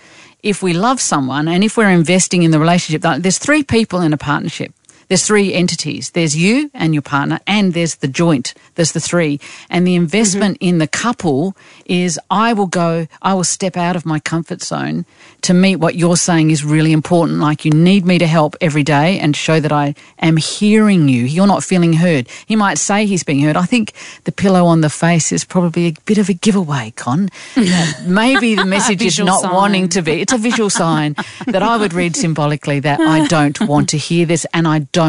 if 0.42 0.62
we 0.62 0.72
love 0.72 1.00
someone 1.00 1.48
and 1.48 1.62
if 1.64 1.76
we're 1.76 1.90
investing 1.90 2.42
in 2.42 2.50
the 2.50 2.59
relationship, 2.59 3.03
there's 3.03 3.38
three 3.38 3.62
people 3.62 4.00
in 4.00 4.12
a 4.12 4.16
partnership. 4.16 4.72
There's 5.11 5.27
three 5.27 5.53
entities. 5.53 6.11
There's 6.11 6.37
you 6.37 6.70
and 6.73 6.94
your 6.94 7.03
partner, 7.03 7.40
and 7.44 7.75
there's 7.75 7.96
the 7.96 8.07
joint. 8.07 8.55
There's 8.77 8.92
the 8.92 9.01
three. 9.01 9.40
And 9.68 9.85
the 9.85 9.96
investment 9.96 10.61
mm-hmm. 10.61 10.68
in 10.68 10.79
the 10.79 10.87
couple 10.87 11.57
is 11.85 12.16
I 12.31 12.53
will 12.53 12.68
go, 12.68 13.09
I 13.20 13.35
will 13.35 13.42
step 13.42 13.77
out 13.77 13.96
of 13.96 14.07
my 14.07 14.20
comfort 14.20 14.62
zone 14.62 15.05
to 15.42 15.53
meet 15.53 15.77
what 15.77 15.96
you're 15.96 16.16
saying 16.16 16.53
is 16.53 16.64
really 16.64 16.92
important. 16.92 17.40
Like 17.40 17.64
you 17.64 17.73
need 17.73 18.07
me 18.07 18.18
to 18.18 18.27
help 18.29 18.55
every 18.61 18.85
day 18.85 19.18
and 19.18 19.35
show 19.35 19.59
that 19.59 19.73
I 19.73 19.96
am 20.20 20.37
hearing 20.37 21.09
you. 21.09 21.25
You're 21.25 21.49
not 21.49 21.64
feeling 21.64 21.94
heard. 21.94 22.29
He 22.46 22.55
might 22.55 22.79
say 22.79 23.05
he's 23.05 23.25
being 23.25 23.40
heard. 23.40 23.57
I 23.57 23.64
think 23.64 23.92
the 24.25 24.33
pillow 24.33 24.64
on 24.64 24.81
the 24.81 24.90
face 24.90 25.33
is 25.33 25.44
probably 25.44 25.88
a 25.88 25.94
bit 26.07 26.18
of 26.18 26.29
a 26.29 26.35
giveaway, 26.35 26.92
Con. 26.94 27.31
Maybe 28.07 28.55
the 28.55 28.64
message 28.64 29.03
is 29.03 29.18
not 29.18 29.40
sign. 29.40 29.53
wanting 29.53 29.88
to 29.88 30.03
be. 30.03 30.20
It's 30.20 30.33
a 30.33 30.38
visual 30.38 30.70
sign 30.70 31.16
that 31.46 31.64
I 31.64 31.77
would 31.79 31.94
read 31.94 32.14
symbolically 32.25 32.79
that 32.79 33.01
I 33.01 33.27
don't 33.27 33.61
want 33.62 33.88
to 33.88 33.99
hear 33.99 34.25
this 34.25 34.46
and 34.55 34.68
I 34.68 34.81
don't 34.81 34.99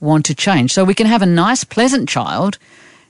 want 0.00 0.26
to 0.26 0.34
change. 0.34 0.72
So 0.72 0.84
we 0.84 0.94
can 0.94 1.06
have 1.06 1.22
a 1.22 1.26
nice, 1.26 1.64
pleasant 1.64 2.08
child 2.08 2.58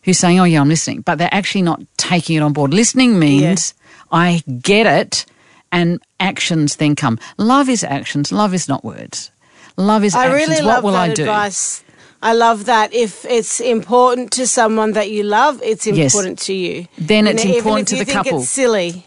who's 0.05 0.19
saying, 0.19 0.41
Oh, 0.41 0.45
yeah, 0.45 0.61
I'm 0.61 0.69
listening, 0.69 1.03
but 1.03 1.19
they're 1.19 1.29
actually 1.33 1.63
not 1.63 1.81
taking 1.97 2.37
it 2.37 2.43
on 2.43 2.53
board. 2.53 2.73
Listening 2.73 3.19
means 3.19 3.75
I 4.11 4.43
get 4.63 4.87
it 4.87 5.27
and 5.71 6.01
actions 6.19 6.77
then 6.77 6.95
come. 6.97 7.19
Love 7.37 7.69
is 7.69 7.85
actions, 7.85 8.33
love 8.33 8.55
is 8.55 8.69
not 8.69 8.85
words. 8.85 9.31
Love 9.77 10.03
is 10.05 10.15
I 10.15 10.27
actions. 10.27 10.49
really 10.49 10.65
what 10.67 10.75
love 10.77 10.85
will 10.85 10.93
that 10.93 11.11
I 11.11 11.15
do? 11.15 11.23
advice. 11.23 11.85
I 12.21 12.33
love 12.33 12.65
that. 12.65 12.93
If 12.93 13.25
it's 13.27 13.61
important 13.61 14.33
to 14.33 14.47
someone 14.47 14.93
that 14.93 15.11
you 15.11 15.23
love, 15.23 15.61
it's 15.63 15.87
Yes. 15.87 16.15
important 16.15 16.39
to 16.41 16.53
you. 16.53 16.87
Then 16.99 17.27
You 17.27 17.33
it's 17.33 17.45
even 17.45 17.57
important 17.59 17.87
if 17.87 17.89
to 17.91 17.97
you 17.97 18.05
the 18.05 18.13
think 18.13 18.25
couple. 18.27 18.41
It's 18.41 18.51
silly. 18.51 19.05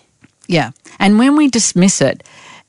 Yeah. 0.47 0.71
And 0.99 1.19
when 1.19 1.35
we 1.35 1.49
dismiss 1.49 1.99
it, 2.01 2.23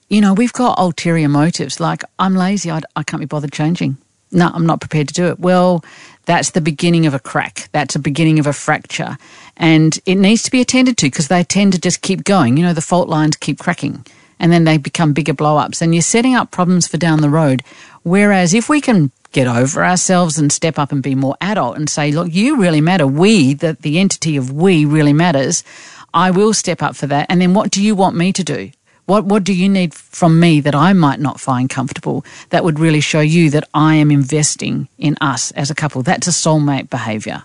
you 0.08 0.20
know, 0.20 0.32
we've 0.34 0.52
got 0.52 0.78
ulterior 0.78 1.28
motives 1.28 1.78
like, 1.80 2.02
I'm 2.18 2.34
lazy, 2.34 2.70
I, 2.72 2.80
I 2.96 3.02
can't 3.04 3.20
be 3.20 3.26
bothered 3.26 3.52
changing. 3.52 3.96
No, 4.32 4.50
I'm 4.52 4.66
not 4.66 4.80
prepared 4.80 5.08
to 5.08 5.14
do 5.14 5.26
it. 5.28 5.38
Well, 5.38 5.84
that's 6.24 6.50
the 6.50 6.60
beginning 6.60 7.06
of 7.06 7.14
a 7.14 7.18
crack. 7.18 7.68
That's 7.72 7.94
the 7.94 8.00
beginning 8.00 8.38
of 8.38 8.46
a 8.46 8.52
fracture. 8.52 9.18
And 9.56 9.98
it 10.06 10.14
needs 10.14 10.42
to 10.44 10.50
be 10.50 10.60
attended 10.60 10.96
to 10.98 11.06
because 11.06 11.28
they 11.28 11.44
tend 11.44 11.74
to 11.74 11.80
just 11.80 12.00
keep 12.02 12.24
going. 12.24 12.56
You 12.56 12.64
know, 12.64 12.72
the 12.72 12.80
fault 12.80 13.08
lines 13.08 13.36
keep 13.36 13.58
cracking 13.58 14.04
and 14.38 14.50
then 14.50 14.64
they 14.64 14.76
become 14.76 15.12
bigger 15.12 15.34
blow 15.34 15.56
ups 15.56 15.80
and 15.80 15.94
you're 15.94 16.02
setting 16.02 16.34
up 16.34 16.50
problems 16.50 16.86
for 16.86 16.96
down 16.96 17.20
the 17.20 17.30
road. 17.30 17.62
Whereas 18.02 18.54
if 18.54 18.68
we 18.68 18.80
can 18.80 19.12
get 19.30 19.46
over 19.46 19.84
ourselves 19.84 20.38
and 20.38 20.52
step 20.52 20.78
up 20.78 20.92
and 20.92 21.02
be 21.02 21.14
more 21.14 21.36
adult 21.40 21.76
and 21.76 21.88
say, 21.88 22.12
look, 22.12 22.32
you 22.32 22.60
really 22.60 22.80
matter. 22.80 23.06
We, 23.06 23.54
the, 23.54 23.76
the 23.80 23.98
entity 23.98 24.36
of 24.36 24.52
we 24.52 24.84
really 24.84 25.12
matters. 25.12 25.64
I 26.12 26.30
will 26.30 26.52
step 26.52 26.82
up 26.82 26.96
for 26.96 27.06
that. 27.06 27.26
And 27.30 27.40
then 27.40 27.54
what 27.54 27.70
do 27.70 27.82
you 27.82 27.94
want 27.94 28.16
me 28.16 28.32
to 28.32 28.44
do? 28.44 28.70
What, 29.06 29.24
what 29.24 29.44
do 29.44 29.52
you 29.52 29.68
need 29.68 29.94
from 29.94 30.38
me 30.38 30.60
that 30.60 30.74
I 30.74 30.92
might 30.92 31.18
not 31.18 31.40
find 31.40 31.68
comfortable 31.68 32.24
that 32.50 32.64
would 32.64 32.78
really 32.78 33.00
show 33.00 33.20
you 33.20 33.50
that 33.50 33.68
I 33.74 33.96
am 33.96 34.10
investing 34.10 34.88
in 34.96 35.16
us 35.20 35.50
as 35.52 35.70
a 35.70 35.74
couple? 35.74 36.02
That's 36.02 36.28
a 36.28 36.30
soulmate 36.30 36.88
behavior. 36.88 37.44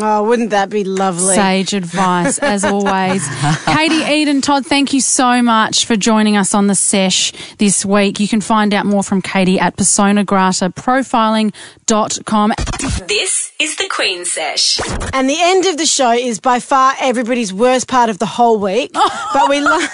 Oh, 0.00 0.24
wouldn't 0.24 0.50
that 0.50 0.68
be 0.68 0.84
lovely? 0.84 1.34
Sage 1.34 1.72
advice, 1.72 2.38
as 2.38 2.64
always. 2.64 3.26
Katie 3.64 4.04
Eden 4.04 4.40
Todd, 4.40 4.66
thank 4.66 4.92
you 4.92 5.00
so 5.00 5.42
much 5.42 5.86
for 5.86 5.96
joining 5.96 6.36
us 6.36 6.54
on 6.54 6.66
the 6.66 6.74
sesh 6.74 7.32
this 7.58 7.84
week. 7.84 8.18
You 8.20 8.28
can 8.28 8.40
find 8.40 8.72
out 8.74 8.86
more 8.86 9.02
from 9.02 9.22
Katie 9.22 9.58
at 9.58 9.76
personagrataprofiling.com. 9.76 12.52
This 13.06 13.52
is 13.58 13.76
the 13.76 13.88
Queen 13.88 14.24
Sesh. 14.24 14.80
And 15.12 15.30
the 15.30 15.38
end 15.40 15.66
of 15.66 15.78
the 15.78 15.86
show 15.86 16.12
is 16.12 16.40
by 16.40 16.60
far 16.60 16.94
everybody's 17.00 17.52
worst 17.52 17.88
part 17.88 18.10
of 18.10 18.18
the 18.18 18.26
whole 18.26 18.58
week. 18.58 18.92
but 19.32 19.48
we 19.48 19.60
like 19.60 19.90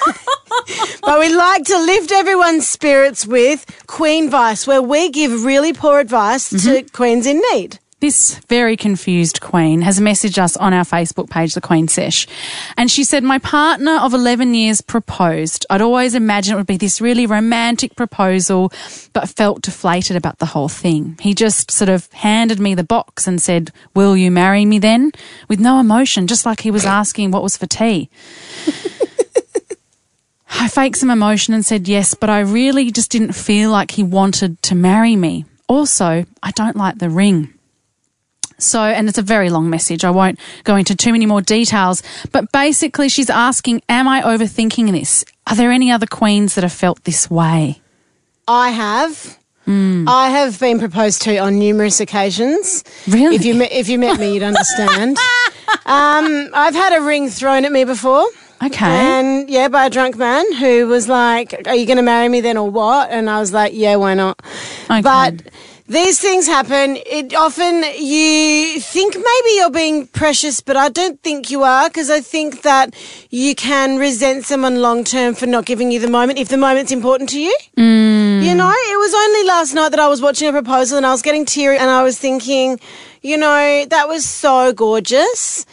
but 1.03 1.19
we 1.19 1.35
like 1.35 1.65
to 1.65 1.79
lift 1.79 2.13
everyone's 2.13 2.67
spirits 2.67 3.27
with 3.27 3.67
Queen 3.87 4.31
Vice, 4.31 4.67
where 4.67 4.83
we 4.83 5.11
give 5.11 5.45
really 5.45 5.73
poor 5.73 6.01
advice 6.01 6.51
to 6.51 6.57
mm-hmm. 6.57 6.87
queens 6.89 7.27
in 7.27 7.43
need. 7.53 7.79
This 8.03 8.41
very 8.49 8.77
confused 8.77 9.41
queen 9.41 9.81
has 9.83 10.01
messaged 10.01 10.37
us 10.37 10.57
on 10.57 10.75
our 10.75 10.83
Facebook 10.83 11.31
page, 11.31 11.55
The 11.55 11.61
Queen 11.61 11.87
Sesh. 11.87 12.27
And 12.77 12.91
she 12.91 13.05
said, 13.05 13.23
My 13.23 13.39
partner 13.39 13.97
of 14.01 14.13
11 14.13 14.55
years 14.55 14.81
proposed. 14.81 15.65
I'd 15.71 15.81
always 15.81 16.17
imagined 16.17 16.55
it 16.55 16.57
would 16.57 16.67
be 16.67 16.77
this 16.77 17.01
really 17.01 17.27
romantic 17.27 17.95
proposal, 17.95 18.73
but 19.13 19.29
felt 19.29 19.63
deflated 19.63 20.17
about 20.17 20.41
the 20.41 20.47
whole 20.47 20.69
thing. 20.69 21.17
He 21.21 21.33
just 21.33 21.71
sort 21.71 21.89
of 21.89 22.13
handed 22.13 22.59
me 22.59 22.75
the 22.75 22.83
box 22.83 23.29
and 23.29 23.41
said, 23.41 23.71
Will 23.95 24.17
you 24.17 24.33
marry 24.33 24.65
me 24.65 24.81
then? 24.81 25.13
With 25.49 25.61
no 25.61 25.79
emotion, 25.79 26.27
just 26.27 26.45
like 26.45 26.61
he 26.61 26.73
was 26.73 26.85
asking 27.01 27.31
what 27.31 27.45
was 27.45 27.57
for 27.57 27.67
tea. 27.67 28.11
I 30.51 30.67
faked 30.67 30.97
some 30.97 31.11
emotion 31.11 31.55
and 31.55 31.65
said 31.65 31.87
yes, 31.87 32.15
but 32.15 32.31
I 32.31 32.41
really 32.41 32.91
just 32.91 33.13
didn't 33.13 33.35
feel 33.35 33.71
like 33.71 33.93
he 33.93 34.03
wanted 34.03 34.61
to 34.65 34.75
marry 34.75 35.15
me. 35.15 35.45
Also, 35.69 36.27
I 36.43 36.51
don't 36.51 36.77
like 36.77 36.99
the 36.99 37.09
ring. 37.09 37.55
So, 38.63 38.81
and 38.83 39.09
it's 39.09 39.19
a 39.19 39.23
very 39.23 39.51
long 39.51 39.71
message. 39.71 40.05
I 40.05 40.11
won't 40.11 40.39
go 40.65 40.77
into 40.77 40.95
too 40.95 41.13
many 41.13 41.27
more 41.27 41.41
details, 41.41 42.03
but 42.31 42.51
basically 42.53 43.09
she's 43.09 43.31
asking, 43.31 43.83
am 43.89 44.09
I 44.09 44.23
overthinking 44.23 44.93
this? 44.93 45.25
Are 45.47 45.57
there 45.57 45.71
any 45.71 45.91
other 45.91 46.07
queens 46.07 46.55
that 46.55 46.63
have 46.63 46.73
felt 46.73 47.03
this 47.05 47.31
way? 47.31 47.81
I 48.47 48.71
have. 48.71 49.39
Hmm. 49.65 50.09
I 50.09 50.31
have 50.31 50.59
been 50.59 50.79
proposed 50.79 51.23
to 51.23 51.37
on 51.39 51.59
numerous 51.59 52.01
occasions. 52.01 52.83
Really? 53.07 53.37
If 53.37 53.45
you 53.45 53.55
met, 53.55 53.71
if 53.71 53.89
you 53.89 53.99
met 53.99 54.19
me, 54.19 54.35
you'd 54.35 54.43
understand. 54.43 55.17
um, 55.87 56.51
I've 56.53 56.75
had 56.75 56.99
a 56.99 57.03
ring 57.03 57.29
thrown 57.29 57.65
at 57.65 57.71
me 57.71 57.85
before. 57.85 58.27
Okay. 58.65 58.87
And 58.87 59.49
yeah, 59.49 59.69
by 59.69 59.87
a 59.87 59.91
drunk 59.91 60.17
man 60.17 60.53
who 60.55 60.87
was 60.89 61.09
like, 61.09 61.67
"Are 61.67 61.75
you 61.75 61.87
going 61.87 61.97
to 61.97 62.03
marry 62.03 62.29
me 62.29 62.41
then, 62.41 62.57
or 62.57 62.71
what?" 62.71 63.11
And 63.11 63.31
I 63.31 63.39
was 63.39 63.53
like, 63.53 63.73
"Yeah, 63.75 63.97
why 63.97 64.15
not?" 64.15 64.41
Okay. 64.91 65.01
But 65.01 65.43
these 65.93 66.19
things 66.19 66.47
happen. 66.47 66.97
It 67.05 67.35
often 67.35 67.85
you 67.99 68.81
think 68.81 69.15
maybe 69.15 69.51
you're 69.57 69.71
being 69.71 70.07
precious, 70.07 70.63
but 70.63 70.75
I 70.75 70.89
don't 70.89 71.23
think 71.23 71.51
you 71.51 71.65
are 71.65 71.89
because 71.89 72.09
I 72.09 72.21
think 72.21 72.63
that 72.63 72.95
you 73.29 73.55
can 73.55 73.99
resent 73.99 74.47
someone 74.47 74.81
long 74.81 75.05
term 75.05 75.35
for 75.35 75.47
not 75.47 75.67
giving 75.67 75.93
you 75.93 76.01
the 76.01 76.09
moment 76.09 76.39
if 76.39 76.49
the 76.49 76.57
moment's 76.57 76.93
important 76.93 77.29
to 77.31 77.41
you. 77.41 77.55
Mm. 77.77 78.43
You 78.43 78.55
know, 78.55 78.71
it 78.71 78.99
was 78.99 79.15
only 79.15 79.45
last 79.47 79.75
night 79.75 79.91
that 79.91 80.01
I 80.01 80.09
was 80.09 80.23
watching 80.23 80.49
a 80.49 80.53
proposal 80.53 80.97
and 80.97 81.05
I 81.05 81.13
was 81.13 81.21
getting 81.21 81.45
teary 81.45 81.77
and 81.77 81.91
I 81.91 82.03
was 82.03 82.19
thinking, 82.19 82.81
you 83.21 83.37
know, 83.37 83.85
that 83.91 84.09
was 84.09 84.25
so 84.25 84.73
gorgeous. 84.73 85.67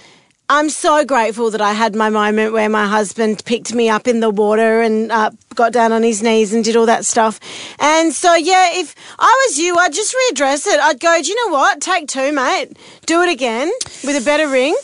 I'm 0.51 0.71
so 0.71 1.05
grateful 1.05 1.51
that 1.51 1.61
I 1.61 1.73
had 1.73 1.95
my 1.95 2.09
moment 2.09 2.53
where 2.53 2.69
my 2.69 2.87
husband 2.87 3.45
picked 3.45 3.71
me 3.75 3.87
up 3.87 4.07
in 4.07 4.19
the 4.19 4.31
water 4.31 4.81
and 4.81 5.11
uh, 5.11 5.29
got 5.53 5.71
down 5.71 5.91
on 5.91 6.01
his 6.01 6.23
knees 6.23 6.55
and 6.55 6.63
did 6.63 6.75
all 6.75 6.87
that 6.87 7.05
stuff. 7.05 7.39
And 7.77 8.11
so, 8.11 8.33
yeah, 8.33 8.69
if 8.71 8.95
I 9.19 9.45
was 9.47 9.59
you, 9.59 9.77
I'd 9.77 9.93
just 9.93 10.15
readdress 10.15 10.65
it. 10.65 10.79
I'd 10.79 10.99
go, 10.99 11.21
do 11.21 11.29
you 11.29 11.45
know 11.45 11.53
what? 11.53 11.81
Take 11.81 12.07
two, 12.07 12.31
mate. 12.31 12.75
Do 13.05 13.21
it 13.21 13.29
again 13.29 13.71
with 14.03 14.19
a 14.19 14.25
better 14.25 14.47
ring. 14.47 14.75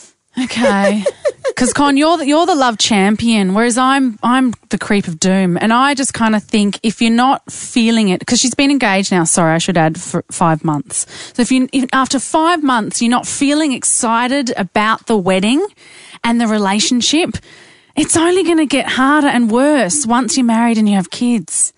Okay. 0.44 1.04
Because 1.56 1.72
Con, 1.72 1.96
you're 1.96 2.18
the, 2.18 2.26
you're 2.26 2.44
the 2.44 2.54
love 2.54 2.76
champion, 2.76 3.54
whereas 3.54 3.78
I'm 3.78 4.18
I'm 4.22 4.52
the 4.68 4.76
creep 4.76 5.08
of 5.08 5.18
doom, 5.18 5.56
and 5.58 5.72
I 5.72 5.94
just 5.94 6.12
kind 6.12 6.36
of 6.36 6.42
think 6.42 6.78
if 6.82 7.00
you're 7.00 7.10
not 7.10 7.50
feeling 7.50 8.10
it, 8.10 8.18
because 8.18 8.38
she's 8.38 8.54
been 8.54 8.70
engaged 8.70 9.10
now. 9.10 9.24
Sorry, 9.24 9.54
I 9.54 9.56
should 9.56 9.78
add 9.78 9.98
for 9.98 10.22
five 10.30 10.64
months. 10.64 11.06
So 11.34 11.40
if 11.40 11.50
you 11.50 11.66
if 11.72 11.88
after 11.94 12.18
five 12.18 12.62
months 12.62 13.00
you're 13.00 13.10
not 13.10 13.26
feeling 13.26 13.72
excited 13.72 14.52
about 14.58 15.06
the 15.06 15.16
wedding 15.16 15.66
and 16.22 16.38
the 16.38 16.46
relationship, 16.46 17.38
it's 17.94 18.18
only 18.18 18.42
going 18.42 18.58
to 18.58 18.66
get 18.66 18.86
harder 18.86 19.28
and 19.28 19.50
worse 19.50 20.04
once 20.04 20.36
you're 20.36 20.44
married 20.44 20.76
and 20.76 20.86
you 20.86 20.96
have 20.96 21.08
kids. 21.08 21.72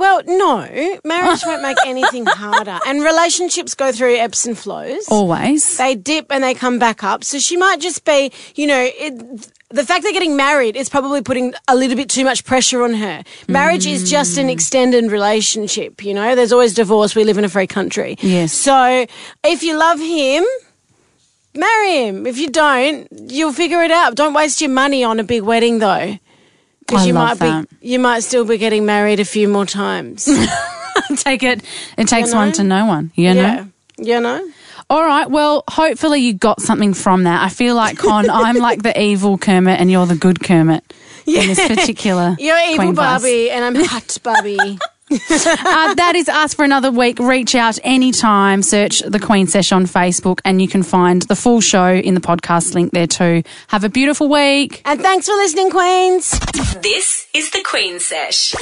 Well, 0.00 0.22
no, 0.24 0.98
marriage 1.04 1.42
won't 1.44 1.60
make 1.60 1.76
anything 1.86 2.24
harder. 2.24 2.78
And 2.86 3.04
relationships 3.04 3.74
go 3.74 3.92
through 3.92 4.16
ebbs 4.16 4.46
and 4.46 4.56
flows. 4.56 5.06
Always. 5.08 5.76
They 5.76 5.94
dip 5.94 6.32
and 6.32 6.42
they 6.42 6.54
come 6.54 6.78
back 6.78 7.04
up. 7.04 7.22
So 7.22 7.38
she 7.38 7.58
might 7.58 7.80
just 7.80 8.06
be, 8.06 8.32
you 8.54 8.66
know, 8.66 8.82
it, 8.82 9.50
the 9.68 9.84
fact 9.84 10.02
they're 10.02 10.14
getting 10.14 10.36
married 10.36 10.74
is 10.74 10.88
probably 10.88 11.20
putting 11.20 11.52
a 11.68 11.76
little 11.76 11.96
bit 11.96 12.08
too 12.08 12.24
much 12.24 12.46
pressure 12.46 12.82
on 12.82 12.94
her. 12.94 13.22
Marriage 13.46 13.86
is 13.86 14.10
just 14.10 14.38
an 14.38 14.46
mm. 14.46 14.52
extended 14.52 15.12
relationship, 15.12 16.02
you 16.02 16.14
know. 16.14 16.34
There's 16.34 16.50
always 16.50 16.72
divorce. 16.72 17.14
We 17.14 17.24
live 17.24 17.36
in 17.36 17.44
a 17.44 17.50
free 17.50 17.66
country. 17.66 18.16
Yes. 18.22 18.54
So 18.54 19.06
if 19.44 19.62
you 19.62 19.78
love 19.78 20.00
him, 20.00 20.44
marry 21.54 22.06
him. 22.06 22.26
If 22.26 22.38
you 22.38 22.48
don't, 22.48 23.06
you'll 23.12 23.52
figure 23.52 23.82
it 23.82 23.90
out. 23.90 24.14
Don't 24.14 24.32
waste 24.32 24.62
your 24.62 24.70
money 24.70 25.04
on 25.04 25.20
a 25.20 25.24
big 25.24 25.42
wedding 25.42 25.78
though. 25.78 26.18
Because 26.90 27.06
you 27.06 27.14
might 27.14 27.38
that. 27.38 27.68
be 27.80 27.88
you 27.88 27.98
might 27.98 28.20
still 28.20 28.44
be 28.44 28.58
getting 28.58 28.84
married 28.84 29.20
a 29.20 29.24
few 29.24 29.48
more 29.48 29.66
times. 29.66 30.24
Take 31.16 31.42
it. 31.42 31.62
It 31.96 32.08
takes 32.08 32.28
You 32.28 32.34
know? 32.34 32.40
one 32.40 32.52
to 32.52 32.64
know 32.64 32.86
one. 32.86 33.12
You 33.14 33.34
know. 33.34 33.40
yeah. 33.40 33.64
You 33.98 34.20
know? 34.20 34.50
All 34.88 35.04
right. 35.04 35.30
Well, 35.30 35.62
hopefully 35.68 36.20
you 36.20 36.34
got 36.34 36.60
something 36.60 36.94
from 36.94 37.24
that. 37.24 37.42
I 37.44 37.48
feel 37.48 37.74
like 37.76 37.96
Con, 37.98 38.28
I'm 38.30 38.56
like 38.56 38.82
the 38.82 39.00
evil 39.00 39.38
Kermit, 39.38 39.78
and 39.80 39.90
you're 39.90 40.06
the 40.06 40.16
good 40.16 40.42
Kermit 40.42 40.82
in 41.26 41.46
this 41.46 41.64
particular. 41.66 42.34
You're 42.40 42.58
evil 42.58 42.76
Queen 42.76 42.94
Bus. 42.94 43.22
Barbie 43.22 43.50
and 43.50 43.64
I'm 43.64 43.84
hot 43.84 44.18
Barbie. 44.22 44.78
Uh, 45.62 45.94
that 45.94 46.14
is 46.16 46.28
us 46.28 46.54
for 46.54 46.64
another 46.64 46.90
week. 46.90 47.18
Reach 47.18 47.54
out 47.54 47.78
anytime. 47.84 48.62
Search 48.62 49.00
the 49.00 49.18
Queen 49.18 49.46
Sesh 49.46 49.72
on 49.72 49.84
Facebook, 49.84 50.40
and 50.44 50.60
you 50.60 50.68
can 50.68 50.82
find 50.82 51.22
the 51.22 51.36
full 51.36 51.60
show 51.60 51.92
in 51.92 52.14
the 52.14 52.20
podcast 52.20 52.74
link 52.74 52.92
there 52.92 53.06
too. 53.06 53.42
Have 53.68 53.84
a 53.84 53.88
beautiful 53.88 54.28
week. 54.28 54.82
and 54.84 55.00
thanks 55.00 55.26
for 55.26 55.34
listening, 55.34 55.70
Queens. 55.70 56.38
This 56.82 57.26
is 57.34 57.50
the 57.50 57.62
Queen 57.62 57.98
Sesh. 58.00 58.54